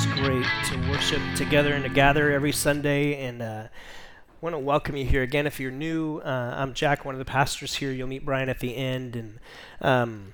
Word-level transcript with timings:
is 0.00 0.06
great 0.18 0.46
to 0.64 0.90
worship 0.90 1.20
together 1.36 1.74
and 1.74 1.84
to 1.84 1.90
gather 1.90 2.30
every 2.30 2.52
Sunday. 2.52 3.26
And 3.26 3.42
uh, 3.42 3.64
want 4.40 4.54
to 4.54 4.58
welcome 4.58 4.96
you 4.96 5.04
here 5.04 5.22
again. 5.22 5.46
If 5.46 5.60
you're 5.60 5.70
new, 5.70 6.18
uh, 6.18 6.54
I'm 6.56 6.72
Jack, 6.72 7.04
one 7.04 7.14
of 7.14 7.18
the 7.18 7.24
pastors 7.26 7.74
here. 7.74 7.92
You'll 7.92 8.08
meet 8.08 8.24
Brian 8.24 8.48
at 8.48 8.60
the 8.60 8.74
end. 8.76 9.14
And 9.14 9.38
um, 9.82 10.32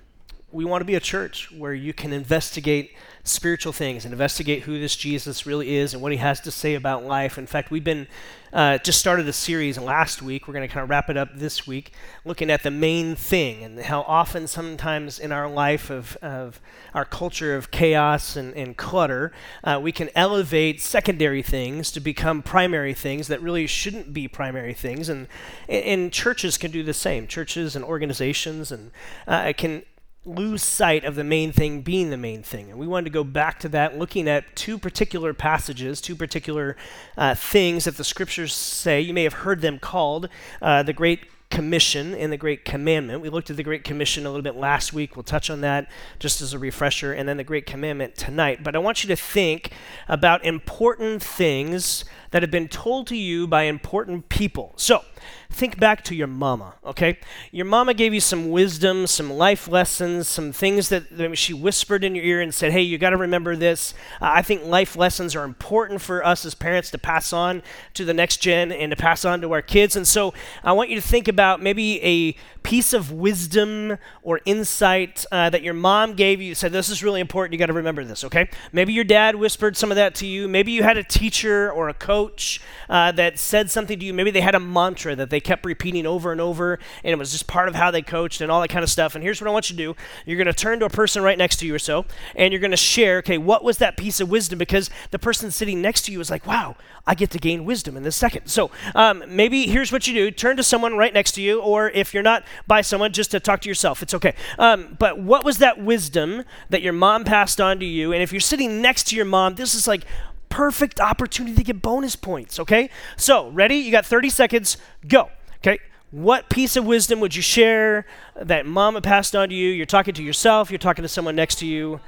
we 0.56 0.64
want 0.64 0.80
to 0.80 0.86
be 0.86 0.94
a 0.94 1.00
church 1.00 1.52
where 1.52 1.74
you 1.74 1.92
can 1.92 2.14
investigate 2.14 2.96
spiritual 3.24 3.74
things 3.74 4.06
and 4.06 4.12
investigate 4.14 4.62
who 4.62 4.80
this 4.80 4.96
Jesus 4.96 5.44
really 5.44 5.76
is 5.76 5.92
and 5.92 6.02
what 6.02 6.12
he 6.12 6.18
has 6.18 6.40
to 6.40 6.50
say 6.50 6.74
about 6.74 7.04
life. 7.04 7.36
In 7.36 7.46
fact, 7.46 7.70
we've 7.70 7.84
been 7.84 8.06
uh, 8.54 8.78
just 8.78 8.98
started 8.98 9.28
a 9.28 9.34
series 9.34 9.76
last 9.76 10.22
week. 10.22 10.48
We're 10.48 10.54
going 10.54 10.66
to 10.66 10.72
kind 10.72 10.82
of 10.82 10.88
wrap 10.88 11.10
it 11.10 11.16
up 11.18 11.28
this 11.34 11.66
week, 11.66 11.92
looking 12.24 12.50
at 12.50 12.62
the 12.62 12.70
main 12.70 13.16
thing 13.16 13.64
and 13.64 13.78
how 13.80 14.00
often, 14.02 14.46
sometimes 14.46 15.18
in 15.18 15.30
our 15.30 15.46
life 15.46 15.90
of, 15.90 16.16
of 16.22 16.58
our 16.94 17.04
culture 17.04 17.54
of 17.54 17.70
chaos 17.70 18.34
and, 18.34 18.54
and 18.54 18.78
clutter, 18.78 19.32
uh, 19.62 19.78
we 19.82 19.92
can 19.92 20.08
elevate 20.14 20.80
secondary 20.80 21.42
things 21.42 21.90
to 21.90 22.00
become 22.00 22.42
primary 22.42 22.94
things 22.94 23.28
that 23.28 23.42
really 23.42 23.66
shouldn't 23.66 24.14
be 24.14 24.26
primary 24.26 24.72
things. 24.72 25.10
And, 25.10 25.28
and 25.68 26.10
churches 26.10 26.56
can 26.56 26.70
do 26.70 26.82
the 26.82 26.94
same. 26.94 27.26
Churches 27.26 27.76
and 27.76 27.84
organizations 27.84 28.72
and 28.72 28.90
uh, 29.28 29.52
can 29.54 29.82
lose 30.26 30.62
sight 30.62 31.04
of 31.04 31.14
the 31.14 31.24
main 31.24 31.52
thing 31.52 31.82
being 31.82 32.10
the 32.10 32.16
main 32.16 32.42
thing. 32.42 32.70
And 32.70 32.78
we 32.78 32.86
wanted 32.86 33.04
to 33.04 33.10
go 33.10 33.22
back 33.24 33.60
to 33.60 33.68
that, 33.70 33.96
looking 33.96 34.28
at 34.28 34.56
two 34.56 34.76
particular 34.76 35.32
passages, 35.32 36.00
two 36.00 36.16
particular 36.16 36.76
uh, 37.16 37.34
things 37.36 37.84
that 37.84 37.96
the 37.96 38.04
scriptures 38.04 38.52
say. 38.52 39.00
You 39.00 39.14
may 39.14 39.22
have 39.22 39.34
heard 39.34 39.60
them 39.60 39.78
called 39.78 40.28
uh, 40.60 40.82
the 40.82 40.92
Great 40.92 41.26
Commission 41.48 42.12
and 42.12 42.32
the 42.32 42.36
Great 42.36 42.64
Commandment. 42.64 43.20
We 43.20 43.28
looked 43.28 43.50
at 43.50 43.56
the 43.56 43.62
Great 43.62 43.84
Commission 43.84 44.26
a 44.26 44.30
little 44.30 44.42
bit 44.42 44.56
last 44.56 44.92
week. 44.92 45.14
We'll 45.14 45.22
touch 45.22 45.48
on 45.48 45.60
that 45.60 45.88
just 46.18 46.40
as 46.42 46.52
a 46.52 46.58
refresher, 46.58 47.12
and 47.12 47.28
then 47.28 47.36
the 47.36 47.44
Great 47.44 47.66
Commandment 47.66 48.16
tonight. 48.16 48.64
But 48.64 48.74
I 48.74 48.80
want 48.80 49.04
you 49.04 49.08
to 49.08 49.16
think 49.16 49.70
about 50.08 50.44
important 50.44 51.22
things 51.22 52.04
that 52.36 52.42
have 52.42 52.50
been 52.50 52.68
told 52.68 53.06
to 53.06 53.16
you 53.16 53.46
by 53.46 53.62
important 53.62 54.28
people. 54.28 54.74
So, 54.76 55.02
think 55.50 55.80
back 55.80 56.04
to 56.04 56.14
your 56.14 56.26
mama, 56.26 56.74
okay? 56.84 57.18
Your 57.50 57.64
mama 57.64 57.94
gave 57.94 58.12
you 58.12 58.20
some 58.20 58.50
wisdom, 58.50 59.06
some 59.06 59.32
life 59.32 59.68
lessons, 59.68 60.28
some 60.28 60.52
things 60.52 60.90
that, 60.90 61.16
that 61.16 61.38
she 61.38 61.54
whispered 61.54 62.04
in 62.04 62.14
your 62.14 62.22
ear 62.26 62.42
and 62.42 62.52
said, 62.52 62.72
hey, 62.72 62.82
you 62.82 62.98
got 62.98 63.10
to 63.10 63.16
remember 63.16 63.56
this. 63.56 63.94
Uh, 64.20 64.32
I 64.34 64.42
think 64.42 64.66
life 64.66 64.96
lessons 64.96 65.34
are 65.34 65.44
important 65.44 66.02
for 66.02 66.22
us 66.26 66.44
as 66.44 66.54
parents 66.54 66.90
to 66.90 66.98
pass 66.98 67.32
on 67.32 67.62
to 67.94 68.04
the 68.04 68.12
next 68.12 68.42
gen 68.42 68.70
and 68.70 68.90
to 68.90 68.96
pass 68.96 69.24
on 69.24 69.40
to 69.40 69.52
our 69.52 69.62
kids. 69.62 69.96
And 69.96 70.06
so 70.06 70.34
I 70.62 70.72
want 70.72 70.90
you 70.90 70.96
to 70.96 71.06
think 71.06 71.28
about 71.28 71.62
maybe 71.62 72.04
a 72.04 72.36
piece 72.66 72.92
of 72.92 73.12
wisdom 73.12 73.96
or 74.24 74.40
insight 74.44 75.24
uh, 75.30 75.48
that 75.48 75.62
your 75.62 75.72
mom 75.72 76.14
gave 76.14 76.42
you. 76.42 76.52
Said, 76.52 76.72
this 76.72 76.88
is 76.88 77.00
really 77.00 77.20
important. 77.20 77.52
You 77.52 77.60
got 77.60 77.66
to 77.66 77.72
remember 77.72 78.04
this, 78.04 78.24
okay? 78.24 78.50
Maybe 78.72 78.92
your 78.92 79.04
dad 79.04 79.36
whispered 79.36 79.76
some 79.76 79.92
of 79.92 79.96
that 79.96 80.16
to 80.16 80.26
you. 80.26 80.48
Maybe 80.48 80.72
you 80.72 80.82
had 80.82 80.96
a 80.96 81.04
teacher 81.04 81.70
or 81.70 81.88
a 81.88 81.94
coach 81.94 82.60
uh, 82.88 83.12
that 83.12 83.38
said 83.38 83.70
something 83.70 84.00
to 84.00 84.04
you. 84.04 84.12
Maybe 84.12 84.32
they 84.32 84.40
had 84.40 84.56
a 84.56 84.60
mantra 84.60 85.14
that 85.14 85.30
they 85.30 85.38
kept 85.38 85.64
repeating 85.64 86.06
over 86.06 86.32
and 86.32 86.40
over, 86.40 86.80
and 87.04 87.12
it 87.12 87.18
was 87.18 87.30
just 87.30 87.46
part 87.46 87.68
of 87.68 87.76
how 87.76 87.92
they 87.92 88.02
coached 88.02 88.40
and 88.40 88.50
all 88.50 88.60
that 88.60 88.68
kind 88.68 88.82
of 88.82 88.90
stuff. 88.90 89.14
And 89.14 89.22
here's 89.22 89.40
what 89.40 89.46
I 89.46 89.52
want 89.52 89.70
you 89.70 89.76
to 89.76 89.82
do 89.82 89.96
you're 90.24 90.36
going 90.36 90.46
to 90.48 90.52
turn 90.52 90.80
to 90.80 90.86
a 90.86 90.90
person 90.90 91.22
right 91.22 91.38
next 91.38 91.58
to 91.58 91.66
you 91.66 91.74
or 91.76 91.78
so, 91.78 92.04
and 92.34 92.52
you're 92.52 92.60
going 92.60 92.72
to 92.72 92.76
share, 92.76 93.18
okay, 93.18 93.38
what 93.38 93.62
was 93.62 93.78
that 93.78 93.96
piece 93.96 94.18
of 94.18 94.28
wisdom? 94.28 94.58
Because 94.58 94.90
the 95.12 95.20
person 95.20 95.52
sitting 95.52 95.80
next 95.80 96.02
to 96.06 96.12
you 96.12 96.18
is 96.18 96.30
like, 96.30 96.44
wow, 96.48 96.74
I 97.06 97.14
get 97.14 97.30
to 97.30 97.38
gain 97.38 97.64
wisdom 97.64 97.96
in 97.96 98.02
this 98.02 98.16
second. 98.16 98.48
So 98.48 98.72
um, 98.96 99.22
maybe 99.28 99.68
here's 99.68 99.92
what 99.92 100.08
you 100.08 100.14
do 100.14 100.32
turn 100.32 100.56
to 100.56 100.64
someone 100.64 100.96
right 100.96 101.14
next 101.14 101.32
to 101.32 101.42
you, 101.42 101.60
or 101.60 101.90
if 101.90 102.12
you're 102.12 102.24
not 102.24 102.42
by 102.66 102.80
someone, 102.80 103.12
just 103.12 103.30
to 103.32 103.40
talk 103.40 103.60
to 103.62 103.68
yourself. 103.68 104.02
It's 104.02 104.14
okay. 104.14 104.34
Um, 104.58 104.96
but 104.98 105.18
what 105.18 105.44
was 105.44 105.58
that 105.58 105.82
wisdom 105.82 106.44
that 106.70 106.82
your 106.82 106.92
mom 106.92 107.24
passed 107.24 107.60
on 107.60 107.78
to 107.80 107.86
you? 107.86 108.12
And 108.12 108.22
if 108.22 108.32
you're 108.32 108.40
sitting 108.40 108.80
next 108.80 109.08
to 109.08 109.16
your 109.16 109.24
mom, 109.24 109.54
this 109.56 109.74
is 109.74 109.86
like 109.86 110.04
perfect 110.48 111.00
opportunity 111.00 111.56
to 111.56 111.64
get 111.64 111.82
bonus 111.82 112.16
points, 112.16 112.58
okay? 112.58 112.88
So, 113.16 113.48
ready? 113.50 113.76
You 113.76 113.90
got 113.90 114.06
30 114.06 114.30
seconds. 114.30 114.76
Go. 115.06 115.30
Okay? 115.58 115.78
What 116.10 116.48
piece 116.48 116.76
of 116.76 116.86
wisdom 116.86 117.20
would 117.20 117.34
you 117.34 117.42
share 117.42 118.06
that 118.40 118.64
mama 118.64 119.00
passed 119.00 119.34
on 119.34 119.48
to 119.48 119.54
you? 119.54 119.70
You're 119.70 119.86
talking 119.86 120.14
to 120.14 120.22
yourself, 120.22 120.70
you're 120.70 120.78
talking 120.78 121.02
to 121.02 121.08
someone 121.08 121.36
next 121.36 121.56
to 121.56 121.66
you. 121.66 122.00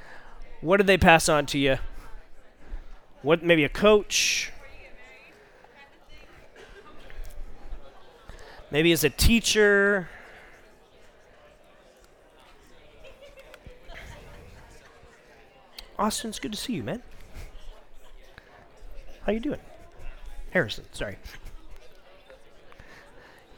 What 0.60 0.78
did 0.78 0.86
they 0.86 0.98
pass 0.98 1.28
on 1.28 1.46
to 1.46 1.58
you? 1.58 1.78
What 3.22 3.42
maybe 3.42 3.64
a 3.64 3.68
coach? 3.68 4.52
Maybe 8.70 8.92
as 8.92 9.02
a 9.02 9.10
teacher? 9.10 10.08
Austin, 15.98 16.30
it's 16.30 16.38
good 16.38 16.52
to 16.52 16.58
see 16.58 16.74
you, 16.74 16.84
man. 16.84 17.02
How 19.26 19.32
you 19.32 19.40
doing? 19.40 19.58
Harrison, 20.50 20.84
sorry. 20.92 21.16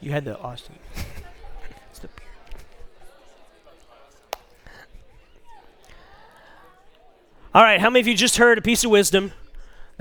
You 0.01 0.13
had 0.13 0.25
the 0.25 0.39
Austin. 0.39 0.77
it's 1.91 1.99
the. 1.99 2.09
All 7.55 7.63
right, 7.63 7.81
how 7.81 7.91
many 7.91 8.01
of 8.01 8.09
you 8.09 8.15
just 8.15 8.39
heard 8.39 8.57
a 8.57 8.63
piece 8.63 8.85
of 8.85 8.91
wisdom? 8.91 9.33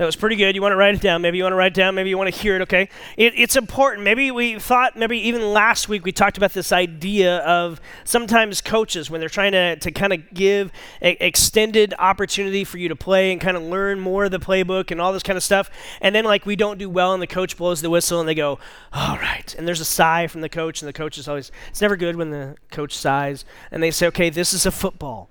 That 0.00 0.06
was 0.06 0.16
pretty 0.16 0.36
good. 0.36 0.54
You 0.54 0.62
want 0.62 0.72
to 0.72 0.76
write 0.76 0.94
it 0.94 1.02
down. 1.02 1.20
Maybe 1.20 1.36
you 1.36 1.42
want 1.42 1.52
to 1.52 1.58
write 1.58 1.72
it 1.72 1.74
down. 1.74 1.94
Maybe 1.94 2.08
you 2.08 2.16
want 2.16 2.34
to 2.34 2.40
hear 2.40 2.56
it, 2.56 2.62
okay? 2.62 2.88
It, 3.18 3.34
it's 3.36 3.54
important. 3.54 4.02
Maybe 4.02 4.30
we 4.30 4.58
thought, 4.58 4.96
maybe 4.96 5.18
even 5.28 5.52
last 5.52 5.90
week 5.90 6.06
we 6.06 6.10
talked 6.10 6.38
about 6.38 6.54
this 6.54 6.72
idea 6.72 7.40
of 7.40 7.82
sometimes 8.04 8.62
coaches, 8.62 9.10
when 9.10 9.20
they're 9.20 9.28
trying 9.28 9.52
to, 9.52 9.76
to 9.76 9.92
kind 9.92 10.14
of 10.14 10.32
give 10.32 10.72
a, 11.02 11.22
extended 11.22 11.92
opportunity 11.98 12.64
for 12.64 12.78
you 12.78 12.88
to 12.88 12.96
play 12.96 13.30
and 13.30 13.42
kind 13.42 13.58
of 13.58 13.62
learn 13.62 14.00
more 14.00 14.24
of 14.24 14.30
the 14.30 14.38
playbook 14.38 14.90
and 14.90 15.02
all 15.02 15.12
this 15.12 15.22
kind 15.22 15.36
of 15.36 15.42
stuff. 15.42 15.68
And 16.00 16.14
then, 16.14 16.24
like, 16.24 16.46
we 16.46 16.56
don't 16.56 16.78
do 16.78 16.88
well, 16.88 17.12
and 17.12 17.20
the 17.22 17.26
coach 17.26 17.58
blows 17.58 17.82
the 17.82 17.90
whistle 17.90 18.20
and 18.20 18.26
they 18.26 18.34
go, 18.34 18.58
all 18.94 19.18
right. 19.18 19.54
And 19.58 19.68
there's 19.68 19.80
a 19.80 19.84
sigh 19.84 20.28
from 20.28 20.40
the 20.40 20.48
coach, 20.48 20.80
and 20.80 20.88
the 20.88 20.94
coach 20.94 21.18
is 21.18 21.28
always, 21.28 21.52
it's 21.68 21.82
never 21.82 21.96
good 21.96 22.16
when 22.16 22.30
the 22.30 22.56
coach 22.70 22.96
sighs. 22.96 23.44
And 23.70 23.82
they 23.82 23.90
say, 23.90 24.06
okay, 24.06 24.30
this 24.30 24.54
is 24.54 24.64
a 24.64 24.70
football. 24.70 25.28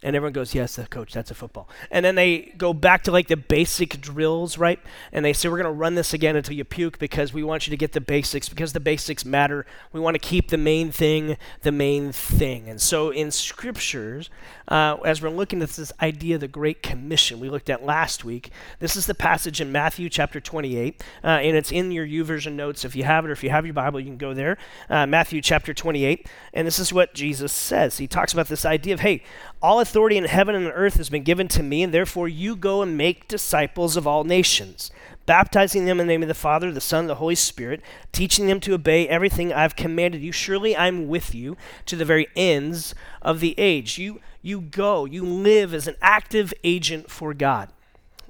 And 0.00 0.14
everyone 0.14 0.32
goes, 0.32 0.54
Yes, 0.54 0.78
coach, 0.90 1.12
that's 1.12 1.32
a 1.32 1.34
football. 1.34 1.68
And 1.90 2.04
then 2.04 2.14
they 2.14 2.52
go 2.56 2.72
back 2.72 3.02
to 3.04 3.10
like 3.10 3.26
the 3.26 3.36
basic 3.36 4.00
drills, 4.00 4.56
right? 4.56 4.78
And 5.12 5.24
they 5.24 5.32
say, 5.32 5.48
We're 5.48 5.56
going 5.56 5.64
to 5.64 5.72
run 5.72 5.96
this 5.96 6.14
again 6.14 6.36
until 6.36 6.54
you 6.54 6.64
puke 6.64 7.00
because 7.00 7.32
we 7.32 7.42
want 7.42 7.66
you 7.66 7.72
to 7.72 7.76
get 7.76 7.92
the 7.92 8.00
basics 8.00 8.48
because 8.48 8.72
the 8.72 8.80
basics 8.80 9.24
matter. 9.24 9.66
We 9.92 9.98
want 9.98 10.14
to 10.14 10.20
keep 10.20 10.50
the 10.50 10.56
main 10.56 10.92
thing 10.92 11.36
the 11.62 11.72
main 11.72 12.12
thing. 12.12 12.68
And 12.68 12.80
so 12.80 13.10
in 13.10 13.32
scriptures, 13.32 14.30
uh, 14.68 14.98
as 15.04 15.20
we're 15.20 15.30
looking 15.30 15.62
at 15.62 15.70
this 15.70 15.92
idea 16.00 16.36
of 16.36 16.42
the 16.42 16.48
Great 16.48 16.80
Commission 16.82 17.40
we 17.40 17.50
looked 17.50 17.68
at 17.68 17.84
last 17.84 18.24
week, 18.24 18.52
this 18.78 18.94
is 18.94 19.06
the 19.06 19.14
passage 19.14 19.60
in 19.60 19.72
Matthew 19.72 20.08
chapter 20.08 20.40
28. 20.40 21.02
Uh, 21.24 21.26
and 21.26 21.56
it's 21.56 21.72
in 21.72 21.90
your 21.90 22.06
YouVersion 22.06 22.52
notes. 22.52 22.84
If 22.84 22.94
you 22.94 23.02
have 23.02 23.24
it 23.24 23.28
or 23.28 23.32
if 23.32 23.42
you 23.42 23.50
have 23.50 23.66
your 23.66 23.74
Bible, 23.74 23.98
you 23.98 24.06
can 24.06 24.16
go 24.16 24.32
there. 24.32 24.58
Uh, 24.88 25.06
Matthew 25.06 25.40
chapter 25.40 25.74
28. 25.74 26.28
And 26.54 26.68
this 26.68 26.78
is 26.78 26.92
what 26.92 27.14
Jesus 27.14 27.52
says. 27.52 27.98
He 27.98 28.06
talks 28.06 28.32
about 28.32 28.46
this 28.46 28.64
idea 28.64 28.94
of, 28.94 29.00
hey, 29.00 29.24
all 29.60 29.80
authority 29.88 30.16
in 30.18 30.24
heaven 30.24 30.54
and 30.54 30.70
earth 30.74 30.96
has 30.98 31.08
been 31.08 31.22
given 31.22 31.48
to 31.48 31.62
me, 31.62 31.82
and 31.82 31.92
therefore 31.92 32.28
you 32.28 32.54
go 32.54 32.82
and 32.82 32.96
make 32.96 33.26
disciples 33.26 33.96
of 33.96 34.06
all 34.06 34.22
nations, 34.24 34.90
baptizing 35.24 35.86
them 35.86 35.98
in 35.98 36.06
the 36.06 36.12
name 36.12 36.22
of 36.22 36.28
the 36.28 36.34
Father, 36.34 36.70
the 36.70 36.80
Son, 36.80 37.00
and 37.00 37.08
the 37.08 37.14
Holy 37.16 37.34
Spirit, 37.34 37.80
teaching 38.12 38.46
them 38.46 38.60
to 38.60 38.74
obey 38.74 39.08
everything 39.08 39.52
I've 39.52 39.76
commanded 39.76 40.20
you. 40.20 40.30
Surely 40.30 40.76
I'm 40.76 41.08
with 41.08 41.34
you 41.34 41.56
to 41.86 41.96
the 41.96 42.04
very 42.04 42.28
ends 42.36 42.94
of 43.22 43.40
the 43.40 43.54
age. 43.58 43.98
You, 43.98 44.20
you 44.42 44.60
go, 44.60 45.06
you 45.06 45.24
live 45.24 45.72
as 45.72 45.88
an 45.88 45.96
active 46.02 46.52
agent 46.62 47.10
for 47.10 47.32
God 47.32 47.70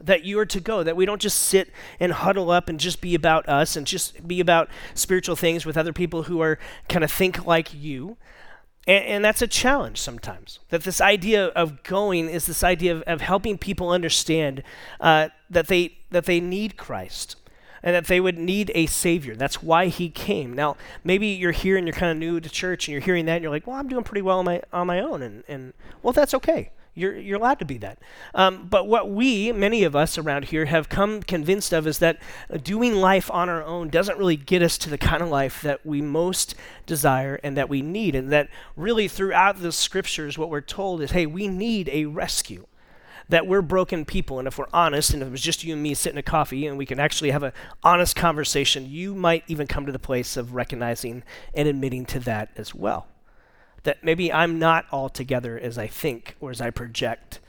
that 0.00 0.25
you 0.25 0.38
are 0.38 0.46
to 0.46 0.60
go, 0.60 0.84
that 0.84 0.96
we 0.96 1.04
don't 1.04 1.20
just 1.20 1.40
sit 1.40 1.70
and 1.98 2.12
huddle 2.12 2.50
up 2.50 2.69
and 2.69 2.78
just 2.78 3.00
be 3.00 3.16
about 3.16 3.48
us 3.48 3.75
and 3.75 3.84
just 3.84 4.26
be 4.28 4.38
about 4.38 4.69
spiritual 4.94 5.34
things 5.34 5.66
with 5.66 5.76
other 5.76 5.93
people 5.93 6.25
who 6.25 6.40
are 6.40 6.56
kind 6.88 7.02
of 7.02 7.10
think 7.10 7.44
like 7.46 7.75
you, 7.75 8.16
and, 8.88 9.05
and, 9.05 9.25
that's 9.25 9.43
a 9.43 9.46
challenge 9.46 10.00
sometimes. 10.00 10.58
That 10.70 10.82
this 10.82 11.00
idea 11.00 11.46
of 11.49 11.82
going 11.82 12.29
is 12.29 12.46
this 12.46 12.64
idea 12.64 12.96
of, 12.96 13.02
of 13.02 13.20
helping 13.20 13.58
people 13.58 13.90
understand 13.90 14.62
uh, 15.00 15.29
that, 15.50 15.69
they, 15.69 15.99
that 16.11 16.25
they 16.25 16.40
need 16.40 16.76
Christ 16.76 17.37
and 17.82 17.94
that 17.94 18.06
they 18.06 18.19
would 18.19 18.38
need 18.38 18.73
a 18.75 18.87
Savior. 18.87 19.37
That's 19.37 19.62
why 19.62 19.87
He 19.87 20.08
came. 20.08 20.55
Now, 20.55 20.76
maybe 21.05 21.29
you're 21.29 21.52
here 21.52 21.76
and 21.76 21.87
you're 21.87 21.94
kind 21.94 22.11
of 22.11 22.17
new 22.17 22.40
to 22.40 22.49
church 22.49 22.88
and 22.88 22.93
you're 22.93 23.02
hearing 23.02 23.26
that 23.26 23.35
and 23.35 23.43
you're 23.43 23.52
like, 23.52 23.67
well, 23.67 23.76
I'm 23.76 23.88
doing 23.88 24.05
pretty 24.05 24.23
well 24.23 24.38
on 24.38 24.46
my, 24.46 24.62
on 24.73 24.87
my 24.87 25.00
own. 25.00 25.23
And, 25.23 25.44
and 25.46 25.75
well, 26.02 26.12
that's 26.12 26.34
okay. 26.34 26.70
You're, 26.98 27.16
you're 27.16 27.38
allowed 27.38 27.60
to 27.60 27.64
be 27.64 27.78
that. 27.78 27.98
Um, 28.34 28.66
but 28.68 28.88
what 28.88 29.10
we, 29.10 29.52
many 29.52 29.84
of 29.84 29.94
us 29.94 30.18
around 30.18 30.46
here, 30.46 30.64
have 30.64 30.88
come 30.88 31.22
convinced 31.22 31.72
of 31.72 31.86
is 31.86 31.98
that 32.00 32.20
doing 32.62 32.96
life 32.96 33.30
on 33.30 33.48
our 33.48 33.62
own 33.62 33.88
doesn't 33.88 34.18
really 34.18 34.36
get 34.36 34.62
us 34.62 34.76
to 34.78 34.90
the 34.90 34.98
kind 34.98 35.22
of 35.22 35.28
life 35.28 35.62
that 35.62 35.86
we 35.86 36.02
most 36.02 36.54
desire 36.86 37.38
and 37.44 37.56
that 37.56 37.68
we 37.68 37.82
need. 37.82 38.14
And 38.14 38.32
that 38.32 38.48
really 38.74 39.06
throughout 39.06 39.62
the 39.62 39.70
scriptures, 39.70 40.36
what 40.36 40.50
we're 40.50 40.60
told 40.60 41.00
is 41.00 41.12
hey, 41.12 41.26
we 41.26 41.46
need 41.46 41.88
a 41.90 42.06
rescue 42.06 42.66
that 43.28 43.46
we're 43.46 43.62
broken 43.62 44.04
people. 44.04 44.38
And 44.38 44.48
if 44.48 44.58
we're 44.58 44.66
honest, 44.72 45.12
and 45.12 45.22
if 45.22 45.28
it 45.28 45.30
was 45.30 45.42
just 45.42 45.62
you 45.62 45.74
and 45.74 45.82
me 45.82 45.94
sitting 45.94 46.18
at 46.18 46.24
coffee 46.24 46.66
and 46.66 46.76
we 46.78 46.86
can 46.86 46.98
actually 46.98 47.30
have 47.30 47.42
an 47.42 47.52
honest 47.84 48.16
conversation, 48.16 48.90
you 48.90 49.14
might 49.14 49.44
even 49.46 49.66
come 49.66 49.86
to 49.86 49.92
the 49.92 49.98
place 49.98 50.36
of 50.36 50.54
recognizing 50.54 51.22
and 51.54 51.68
admitting 51.68 52.06
to 52.06 52.20
that 52.20 52.50
as 52.56 52.74
well 52.74 53.06
that 53.88 54.05
maybe 54.05 54.31
I'm 54.31 54.58
not 54.58 54.85
all 54.93 55.08
together 55.08 55.58
as 55.58 55.79
I 55.79 55.87
think 55.87 56.37
or 56.40 56.50
as 56.50 56.61
I 56.61 56.69
project. 56.69 57.40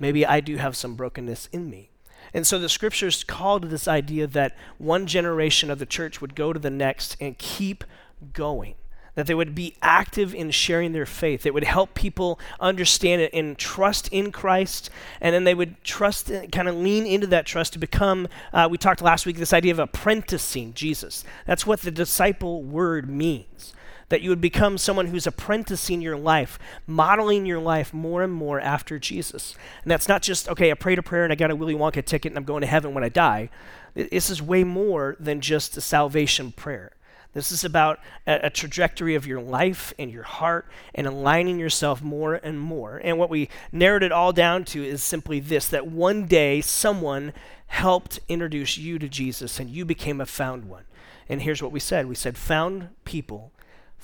maybe 0.00 0.26
I 0.26 0.40
do 0.40 0.56
have 0.56 0.74
some 0.74 0.96
brokenness 0.96 1.48
in 1.52 1.70
me. 1.70 1.88
And 2.34 2.44
so 2.44 2.58
the 2.58 2.68
scriptures 2.68 3.22
call 3.22 3.60
to 3.60 3.68
this 3.68 3.86
idea 3.86 4.26
that 4.26 4.56
one 4.78 5.06
generation 5.06 5.70
of 5.70 5.78
the 5.78 5.86
church 5.86 6.20
would 6.20 6.34
go 6.34 6.52
to 6.52 6.58
the 6.58 6.68
next 6.68 7.16
and 7.20 7.38
keep 7.38 7.84
going 8.32 8.74
that 9.14 9.28
they 9.28 9.34
would 9.34 9.54
be 9.54 9.76
active 9.80 10.34
in 10.34 10.50
sharing 10.50 10.90
their 10.92 11.06
faith. 11.06 11.46
It 11.46 11.54
would 11.54 11.62
help 11.62 11.94
people 11.94 12.40
understand 12.58 13.22
it 13.22 13.32
and 13.32 13.56
trust 13.56 14.08
in 14.08 14.32
Christ, 14.32 14.90
and 15.20 15.32
then 15.32 15.44
they 15.44 15.54
would 15.54 15.82
trust, 15.84 16.28
and 16.28 16.50
kind 16.50 16.68
of 16.68 16.74
lean 16.74 17.06
into 17.06 17.28
that 17.28 17.46
trust 17.46 17.74
to 17.74 17.78
become. 17.78 18.26
Uh, 18.52 18.66
we 18.68 18.76
talked 18.76 19.00
last 19.00 19.24
week 19.24 19.36
this 19.36 19.52
idea 19.52 19.70
of 19.70 19.78
apprenticing 19.78 20.74
Jesus. 20.74 21.22
That's 21.46 21.64
what 21.64 21.82
the 21.82 21.92
disciple 21.92 22.64
word 22.64 23.08
means. 23.08 23.72
That 24.08 24.22
you 24.22 24.30
would 24.30 24.40
become 24.40 24.78
someone 24.78 25.06
who's 25.06 25.26
apprenticing 25.26 26.00
your 26.00 26.16
life, 26.16 26.58
modeling 26.86 27.46
your 27.46 27.60
life 27.60 27.92
more 27.92 28.22
and 28.22 28.32
more 28.32 28.60
after 28.60 28.98
Jesus. 28.98 29.56
And 29.82 29.90
that's 29.90 30.08
not 30.08 30.22
just, 30.22 30.48
okay, 30.48 30.70
I 30.70 30.74
prayed 30.74 30.98
a 30.98 31.02
prayer 31.02 31.24
and 31.24 31.32
I 31.32 31.36
got 31.36 31.50
a 31.50 31.56
Willy 31.56 31.74
Wonka 31.74 32.04
ticket 32.04 32.32
and 32.32 32.38
I'm 32.38 32.44
going 32.44 32.60
to 32.60 32.66
heaven 32.66 32.94
when 32.94 33.04
I 33.04 33.08
die. 33.08 33.50
This 33.94 34.30
is 34.30 34.42
way 34.42 34.64
more 34.64 35.16
than 35.18 35.40
just 35.40 35.76
a 35.76 35.80
salvation 35.80 36.52
prayer. 36.52 36.92
This 37.34 37.50
is 37.50 37.64
about 37.64 37.98
a, 38.26 38.46
a, 38.46 38.50
trajectory 38.50 39.16
of 39.16 39.26
your 39.26 39.40
life 39.40 39.92
and 39.98 40.10
your 40.10 40.22
heart 40.22 40.66
and 40.94 41.04
aligning 41.06 41.58
yourself 41.58 42.00
more 42.00 42.34
and 42.34 42.60
more. 42.60 43.00
And 43.02 43.18
what 43.18 43.28
we 43.28 43.48
narrowed 43.72 44.04
it 44.04 44.12
all 44.12 44.32
down 44.32 44.64
to 44.66 44.84
is 44.84 45.02
simply 45.02 45.40
this 45.40 45.66
that 45.68 45.88
one 45.88 46.26
day 46.26 46.60
someone 46.60 47.32
helped 47.66 48.20
introduce 48.28 48.78
you 48.78 49.00
to 49.00 49.08
Jesus 49.08 49.58
and 49.58 49.68
you 49.68 49.84
became 49.84 50.20
a 50.20 50.26
found 50.26 50.66
one. 50.66 50.84
And 51.28 51.42
here's 51.42 51.62
what 51.62 51.72
we 51.72 51.80
said 51.80 52.06
we 52.06 52.14
said, 52.14 52.38
found 52.38 52.90
people 53.04 53.52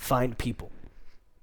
find 0.01 0.37
people. 0.37 0.71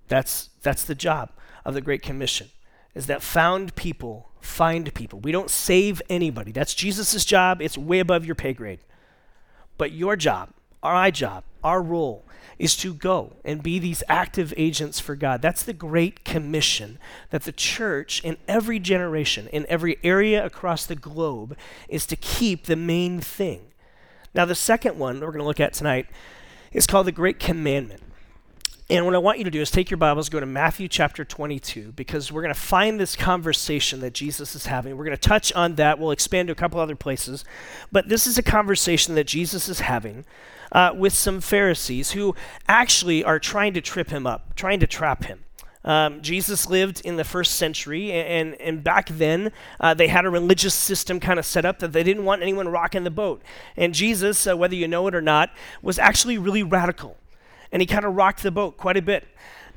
That's, 0.09 0.51
that's 0.63 0.85
the 0.85 0.95
job 0.95 1.31
of 1.65 1.75
the 1.75 1.81
Great 1.81 2.03
Commission, 2.03 2.49
is 2.95 3.07
that 3.07 3.23
found 3.23 3.75
people 3.75 4.31
find 4.41 4.93
people. 4.95 5.21
We 5.21 5.33
don't 5.33 5.51
save 5.51 6.01
anybody. 6.09 6.53
That's 6.53 6.75
Jesus' 6.75 7.25
job. 7.25 7.61
It's 7.61 7.77
way 7.77 7.99
above 7.99 8.25
your 8.25 8.35
pay 8.35 8.53
grade. 8.53 8.81
But 9.77 9.93
your 9.93 10.17
job 10.17 10.53
our 10.83 11.11
job, 11.11 11.45
our 11.65 11.83
role, 11.83 12.25
is 12.59 12.77
to 12.77 12.95
go 12.95 13.35
and 13.45 13.63
be 13.63 13.79
these 13.79 14.03
active 14.09 14.55
agents 14.57 15.01
for 15.01 15.15
God. 15.15 15.43
That's 15.43 15.63
the 15.63 15.73
great 15.73 16.25
commission 16.25 16.99
that 17.31 17.43
the 17.43 17.53
church 17.53 18.23
in 18.25 18.37
every 18.47 18.79
generation, 18.79 19.49
in 19.49 19.67
every 19.69 19.99
area 20.03 20.45
across 20.45 20.87
the 20.87 20.97
globe, 20.97 21.57
is 21.89 22.07
to 22.07 22.17
keep 22.17 22.65
the 22.65 22.77
main 22.77 23.21
thing. 23.21 23.73
Now, 24.35 24.45
the 24.45 24.55
second 24.55 24.99
one 24.99 25.21
we're 25.21 25.29
going 25.29 25.39
to 25.39 25.45
look 25.45 25.61
at 25.61 25.73
tonight 25.73 26.07
is 26.73 26.87
called 26.87 27.07
the 27.07 27.13
Great 27.13 27.41
Commandment. 27.41 28.03
And 28.91 29.05
what 29.05 29.15
I 29.15 29.19
want 29.19 29.37
you 29.37 29.45
to 29.45 29.51
do 29.51 29.61
is 29.61 29.71
take 29.71 29.91
your 29.91 29.99
Bibles, 29.99 30.31
go 30.31 30.41
to 30.41 30.47
Matthew 30.47 30.89
chapter 30.89 31.23
22, 31.23 31.93
because 31.93 32.33
we're 32.33 32.41
going 32.41 32.55
to 32.55 32.59
find 32.59 32.99
this 32.99 33.17
conversation 33.17 34.01
that 34.01 34.15
Jesus 34.15 34.55
is 34.55 34.65
having. 34.65 34.97
We're 34.97 35.05
going 35.05 35.17
to 35.17 35.29
touch 35.29 35.53
on 35.53 35.75
that. 35.75 35.99
We'll 35.99 36.11
expand 36.11 36.49
to 36.49 36.53
a 36.53 36.55
couple 36.55 36.81
other 36.81 36.97
places. 36.97 37.45
But 37.93 38.09
this 38.09 38.27
is 38.27 38.39
a 38.39 38.43
conversation 38.43 39.15
that 39.17 39.25
Jesus 39.25 39.69
is 39.69 39.81
having 39.81 40.25
uh, 40.73 40.95
with 40.97 41.13
some 41.13 41.43
Pharisees 41.43 42.13
who 42.13 42.35
actually 42.67 43.23
are 43.23 43.39
trying 43.39 43.75
to 43.75 43.83
trip 43.83 44.09
him 44.09 44.27
up, 44.27 44.55
trying 44.57 44.81
to 44.81 44.87
trap 44.87 45.25
him. 45.25 45.45
Um, 45.85 46.23
Jesus 46.23 46.71
lived 46.71 47.03
in 47.05 47.17
the 47.17 47.25
first 47.25 47.57
century, 47.57 48.11
and, 48.11 48.55
and 48.55 48.83
back 48.83 49.11
then 49.11 49.53
uh, 49.81 49.93
they 49.93 50.09
had 50.09 50.25
a 50.25 50.31
religious 50.31 50.73
system 50.73 51.21
kind 51.21 51.39
of 51.39 51.45
set 51.45 51.67
up 51.67 51.81
that 51.81 51.93
they 51.93 52.03
didn't 52.03 52.25
want 52.25 52.41
anyone 52.41 52.69
rocking 52.69 53.05
the 53.05 53.11
boat. 53.11 53.43
And 53.77 53.95
Jesus, 53.95 54.47
uh, 54.47 54.57
whether 54.57 54.75
you 54.75 54.89
know 54.89 55.07
it 55.09 55.15
or 55.15 55.21
not, 55.21 55.51
was 55.83 55.99
actually 55.99 56.39
really 56.39 56.63
radical, 56.63 57.19
and 57.73 57.83
he 57.83 57.87
kind 57.87 58.05
of 58.05 58.15
rocked 58.15 58.43
the 58.43 58.51
boat 58.51 58.77
quite 58.77 58.97
a 58.97 59.03
bit. 59.03 59.27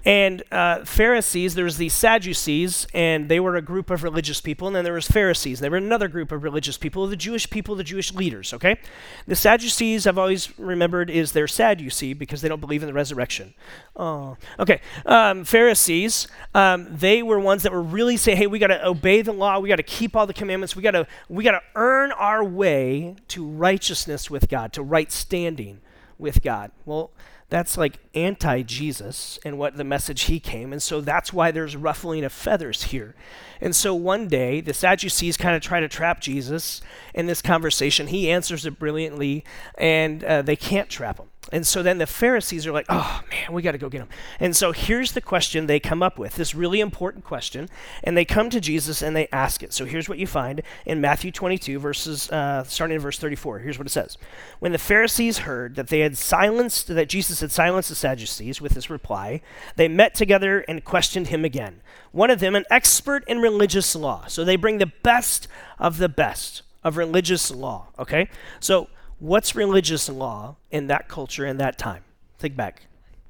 And 0.03 0.41
uh, 0.51 0.83
Pharisees, 0.83 1.53
there 1.53 1.65
was 1.65 1.77
the 1.77 1.89
Sadducees, 1.89 2.88
and 2.91 3.29
they 3.29 3.39
were 3.39 3.55
a 3.55 3.61
group 3.61 3.91
of 3.91 4.01
religious 4.01 4.41
people, 4.41 4.65
and 4.65 4.75
then 4.75 4.83
there 4.83 4.93
was 4.93 5.07
Pharisees. 5.07 5.59
They 5.59 5.69
were 5.69 5.77
another 5.77 6.07
group 6.07 6.31
of 6.31 6.41
religious 6.41 6.75
people, 6.75 7.05
the 7.05 7.15
Jewish 7.15 7.47
people, 7.47 7.75
the 7.75 7.83
Jewish 7.83 8.11
leaders, 8.11 8.51
okay? 8.51 8.79
The 9.27 9.35
Sadducees, 9.35 10.07
I've 10.07 10.17
always 10.17 10.57
remembered, 10.57 11.11
is 11.11 11.33
they're 11.33 11.47
sad, 11.47 11.79
you 11.79 11.91
see, 11.91 12.13
because 12.13 12.41
they 12.41 12.49
don't 12.49 12.59
believe 12.59 12.81
in 12.81 12.88
the 12.88 12.93
resurrection. 12.93 13.53
Oh, 13.95 14.38
okay. 14.57 14.81
Um, 15.05 15.43
Pharisees, 15.43 16.27
um, 16.55 16.88
they 16.89 17.21
were 17.21 17.39
ones 17.39 17.61
that 17.61 17.71
were 17.71 17.83
really 17.83 18.17
saying, 18.17 18.38
hey, 18.38 18.47
we 18.47 18.57
got 18.57 18.67
to 18.67 18.88
obey 18.88 19.21
the 19.21 19.33
law, 19.33 19.59
we 19.59 19.69
got 19.69 19.75
to 19.75 19.83
keep 19.83 20.15
all 20.15 20.25
the 20.25 20.33
commandments, 20.33 20.75
we 20.75 20.81
got 20.81 20.91
to 20.91 21.05
we 21.29 21.43
got 21.43 21.51
to 21.51 21.61
earn 21.75 22.11
our 22.13 22.43
way 22.43 23.17
to 23.27 23.45
righteousness 23.45 24.31
with 24.31 24.49
God, 24.49 24.73
to 24.73 24.81
right 24.81 25.11
standing 25.11 25.79
with 26.17 26.41
God. 26.41 26.71
Well, 26.85 27.11
that's 27.51 27.77
like 27.77 28.00
anti 28.15 28.63
Jesus 28.63 29.38
and 29.44 29.59
what 29.59 29.75
the 29.75 29.83
message 29.83 30.24
he 30.24 30.39
came. 30.39 30.71
And 30.71 30.81
so 30.81 31.01
that's 31.01 31.33
why 31.33 31.51
there's 31.51 31.75
ruffling 31.75 32.24
of 32.24 32.31
feathers 32.31 32.83
here. 32.83 33.13
And 33.59 33.75
so 33.75 33.94
one 33.94 34.27
day, 34.27 34.62
the 34.62 34.74
Sadducees 34.74 35.36
kind 35.36 35.56
of 35.56 35.62
try 35.62 35.81
to 35.81 35.89
trap 35.89 36.21
Jesus 36.21 36.81
in 37.13 37.27
this 37.27 37.42
conversation. 37.42 38.07
He 38.07 38.31
answers 38.31 38.65
it 38.65 38.80
brilliantly, 38.80 39.44
and 39.77 40.24
uh, 40.24 40.42
they 40.42 40.56
can't 40.56 40.89
trap 40.89 41.19
him. 41.19 41.27
And 41.51 41.65
so 41.65 41.81
then 41.81 41.97
the 41.97 42.05
Pharisees 42.05 42.67
are 42.67 42.71
like, 42.71 42.85
oh 42.88 43.23
man, 43.31 43.51
we 43.51 43.63
got 43.63 43.71
to 43.71 43.79
go 43.79 43.89
get 43.89 44.01
him. 44.01 44.09
And 44.39 44.55
so 44.55 44.71
here's 44.71 45.13
the 45.13 45.21
question 45.21 45.65
they 45.65 45.79
come 45.79 46.03
up 46.03 46.19
with 46.19 46.35
this 46.35 46.53
really 46.53 46.79
important 46.79 47.25
question. 47.25 47.67
And 48.03 48.15
they 48.15 48.25
come 48.25 48.51
to 48.51 48.61
Jesus 48.61 49.01
and 49.01 49.15
they 49.15 49.27
ask 49.31 49.63
it. 49.63 49.73
So 49.73 49.85
here's 49.85 50.07
what 50.07 50.19
you 50.19 50.27
find 50.27 50.61
in 50.85 51.01
Matthew 51.01 51.31
22, 51.31 51.79
verses, 51.79 52.29
uh, 52.29 52.63
starting 52.65 52.95
in 52.95 53.01
verse 53.01 53.17
34. 53.17 53.59
Here's 53.59 53.79
what 53.79 53.88
it 53.88 53.91
says 53.91 54.19
When 54.59 54.71
the 54.71 54.77
Pharisees 54.77 55.39
heard 55.39 55.75
that 55.75 55.88
they 55.88 56.01
had 56.01 56.15
silenced, 56.15 56.88
that 56.88 57.09
Jesus 57.09 57.41
had 57.41 57.51
silenced 57.51 57.89
the 57.89 57.95
Sadducees 57.95 58.61
with 58.61 58.73
this 58.73 58.91
reply, 58.91 59.41
they 59.77 59.88
met 59.88 60.13
together 60.13 60.59
and 60.67 60.85
questioned 60.85 61.29
him 61.29 61.43
again. 61.43 61.81
One 62.11 62.29
of 62.29 62.39
them, 62.39 62.55
an 62.55 62.65
expert 62.69 63.23
in 63.27 63.39
religious 63.39 63.95
law. 63.95 64.25
So 64.27 64.43
they 64.45 64.57
bring 64.57 64.77
the 64.77 64.91
best 65.01 65.47
of 65.79 65.97
the 65.97 66.09
best 66.09 66.61
of 66.83 66.97
religious 66.97 67.49
law. 67.49 67.88
Okay? 67.97 68.29
So 68.59 68.89
what's 69.21 69.56
religious 69.56 70.09
law 70.09 70.57
in 70.71 70.88
that 70.88 71.07
culture 71.07 71.45
in 71.45 71.57
that 71.57 71.77
time? 71.77 72.03
Think 72.39 72.56
back. 72.56 72.88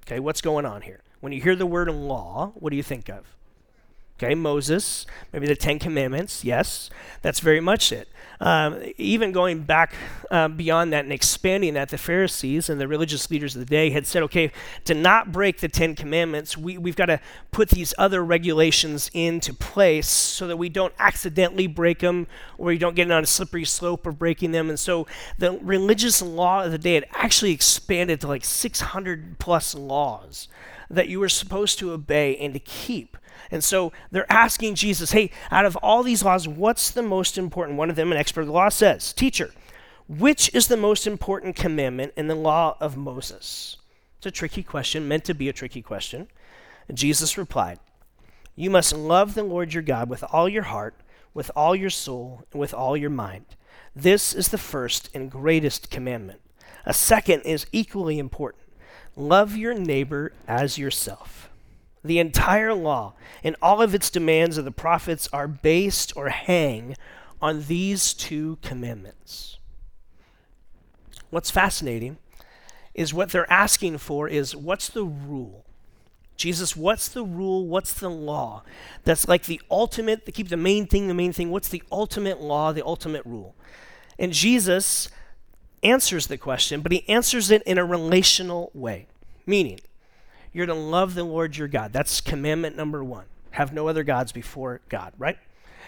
Okay, 0.07 0.19
what's 0.19 0.41
going 0.41 0.65
on 0.65 0.81
here? 0.81 1.01
When 1.19 1.33
you 1.33 1.41
hear 1.41 1.55
the 1.55 1.65
word 1.65 1.89
law, 1.89 2.53
what 2.55 2.71
do 2.71 2.77
you 2.77 2.83
think 2.83 3.09
of? 3.09 3.35
Okay, 4.21 4.35
Moses, 4.35 5.07
maybe 5.33 5.47
the 5.47 5.55
Ten 5.55 5.79
Commandments, 5.79 6.45
yes, 6.45 6.91
that's 7.23 7.39
very 7.39 7.59
much 7.59 7.91
it. 7.91 8.07
Um, 8.39 8.79
even 8.97 9.31
going 9.31 9.63
back 9.63 9.95
uh, 10.29 10.47
beyond 10.47 10.93
that 10.93 11.05
and 11.05 11.11
expanding 11.11 11.73
that, 11.73 11.89
the 11.89 11.97
Pharisees 11.97 12.69
and 12.69 12.79
the 12.79 12.87
religious 12.87 13.31
leaders 13.31 13.55
of 13.55 13.61
the 13.61 13.65
day 13.65 13.89
had 13.89 14.05
said, 14.05 14.21
okay, 14.21 14.51
to 14.85 14.93
not 14.93 15.31
break 15.31 15.59
the 15.59 15.67
Ten 15.67 15.95
Commandments, 15.95 16.55
we, 16.55 16.77
we've 16.77 16.95
got 16.95 17.07
to 17.07 17.19
put 17.49 17.69
these 17.69 17.95
other 17.97 18.23
regulations 18.23 19.09
into 19.15 19.55
place 19.55 20.07
so 20.07 20.45
that 20.45 20.57
we 20.57 20.69
don't 20.69 20.93
accidentally 20.99 21.65
break 21.65 21.99
them 21.99 22.27
or 22.59 22.67
we 22.67 22.77
don't 22.77 22.95
get 22.95 23.09
on 23.09 23.23
a 23.23 23.27
slippery 23.27 23.65
slope 23.65 24.05
of 24.05 24.19
breaking 24.19 24.51
them. 24.51 24.69
And 24.69 24.79
so 24.79 25.07
the 25.39 25.57
religious 25.63 26.21
law 26.21 26.63
of 26.63 26.71
the 26.71 26.77
day 26.77 26.93
had 26.93 27.07
actually 27.13 27.53
expanded 27.53 28.21
to 28.21 28.27
like 28.27 28.45
600 28.45 29.39
plus 29.39 29.73
laws 29.73 30.47
that 30.91 31.07
you 31.07 31.19
were 31.19 31.29
supposed 31.29 31.79
to 31.79 31.91
obey 31.91 32.37
and 32.37 32.53
to 32.53 32.59
keep. 32.59 33.17
And 33.49 33.63
so 33.63 33.91
they're 34.11 34.31
asking 34.31 34.75
Jesus, 34.75 35.11
hey, 35.11 35.31
out 35.49 35.65
of 35.65 35.75
all 35.77 36.03
these 36.03 36.23
laws, 36.23 36.47
what's 36.47 36.91
the 36.91 37.01
most 37.01 37.37
important? 37.37 37.77
One 37.77 37.89
of 37.89 37.95
them, 37.95 38.11
an 38.11 38.17
expert 38.17 38.41
of 38.41 38.47
the 38.47 38.53
law, 38.53 38.69
says, 38.69 39.13
Teacher, 39.13 39.51
which 40.07 40.53
is 40.53 40.67
the 40.67 40.77
most 40.77 41.07
important 41.07 41.55
commandment 41.55 42.13
in 42.15 42.27
the 42.27 42.35
law 42.35 42.77
of 42.79 42.97
Moses? 42.97 43.77
It's 44.17 44.25
a 44.25 44.31
tricky 44.31 44.63
question, 44.63 45.07
meant 45.07 45.25
to 45.25 45.33
be 45.33 45.49
a 45.49 45.53
tricky 45.53 45.81
question. 45.81 46.27
And 46.87 46.97
Jesus 46.97 47.37
replied, 47.37 47.79
You 48.55 48.69
must 48.69 48.95
love 48.95 49.33
the 49.33 49.43
Lord 49.43 49.73
your 49.73 49.83
God 49.83 50.09
with 50.09 50.23
all 50.31 50.47
your 50.47 50.63
heart, 50.63 50.95
with 51.33 51.49
all 51.55 51.75
your 51.75 51.89
soul, 51.89 52.43
and 52.51 52.59
with 52.59 52.73
all 52.73 52.95
your 52.95 53.09
mind. 53.09 53.45
This 53.95 54.33
is 54.33 54.49
the 54.49 54.57
first 54.57 55.09
and 55.13 55.31
greatest 55.31 55.89
commandment. 55.89 56.41
A 56.85 56.93
second 56.93 57.41
is 57.41 57.65
equally 57.71 58.19
important 58.19 58.63
love 59.15 59.55
your 59.55 59.73
neighbor 59.73 60.33
as 60.47 60.77
yourself. 60.77 61.50
The 62.03 62.19
entire 62.19 62.73
law 62.73 63.13
and 63.43 63.55
all 63.61 63.81
of 63.81 63.93
its 63.93 64.09
demands 64.09 64.57
of 64.57 64.65
the 64.65 64.71
prophets 64.71 65.29
are 65.31 65.47
based 65.47 66.13
or 66.15 66.29
hang 66.29 66.95
on 67.41 67.63
these 67.63 68.13
two 68.13 68.57
commandments. 68.61 69.57
What's 71.29 71.51
fascinating 71.51 72.17
is 72.93 73.13
what 73.13 73.29
they're 73.31 73.51
asking 73.51 73.99
for 73.99 74.27
is 74.27 74.55
what's 74.55 74.89
the 74.89 75.03
rule? 75.05 75.65
Jesus, 76.35 76.75
what's 76.75 77.07
the 77.07 77.23
rule? 77.23 77.67
What's 77.67 77.93
the 77.93 78.09
law? 78.09 78.63
That's 79.03 79.27
like 79.27 79.45
the 79.45 79.61
ultimate, 79.69 80.25
to 80.25 80.31
keep 80.31 80.49
the 80.49 80.57
main 80.57 80.87
thing 80.87 81.07
the 81.07 81.13
main 81.13 81.33
thing. 81.33 81.51
What's 81.51 81.69
the 81.69 81.83
ultimate 81.91 82.41
law, 82.41 82.71
the 82.71 82.85
ultimate 82.85 83.25
rule? 83.25 83.55
And 84.17 84.33
Jesus 84.33 85.09
answers 85.83 86.27
the 86.27 86.37
question, 86.37 86.81
but 86.81 86.91
he 86.91 87.07
answers 87.07 87.51
it 87.51 87.61
in 87.63 87.77
a 87.77 87.85
relational 87.85 88.71
way. 88.73 89.07
Meaning, 89.45 89.79
you're 90.53 90.65
to 90.65 90.73
love 90.73 91.15
the 91.15 91.23
Lord 91.23 91.55
your 91.57 91.67
God. 91.67 91.93
That's 91.93 92.21
commandment 92.21 92.75
number 92.75 93.03
one. 93.03 93.25
Have 93.51 93.73
no 93.73 93.87
other 93.87 94.03
gods 94.03 94.31
before 94.31 94.81
God, 94.89 95.13
right? 95.17 95.37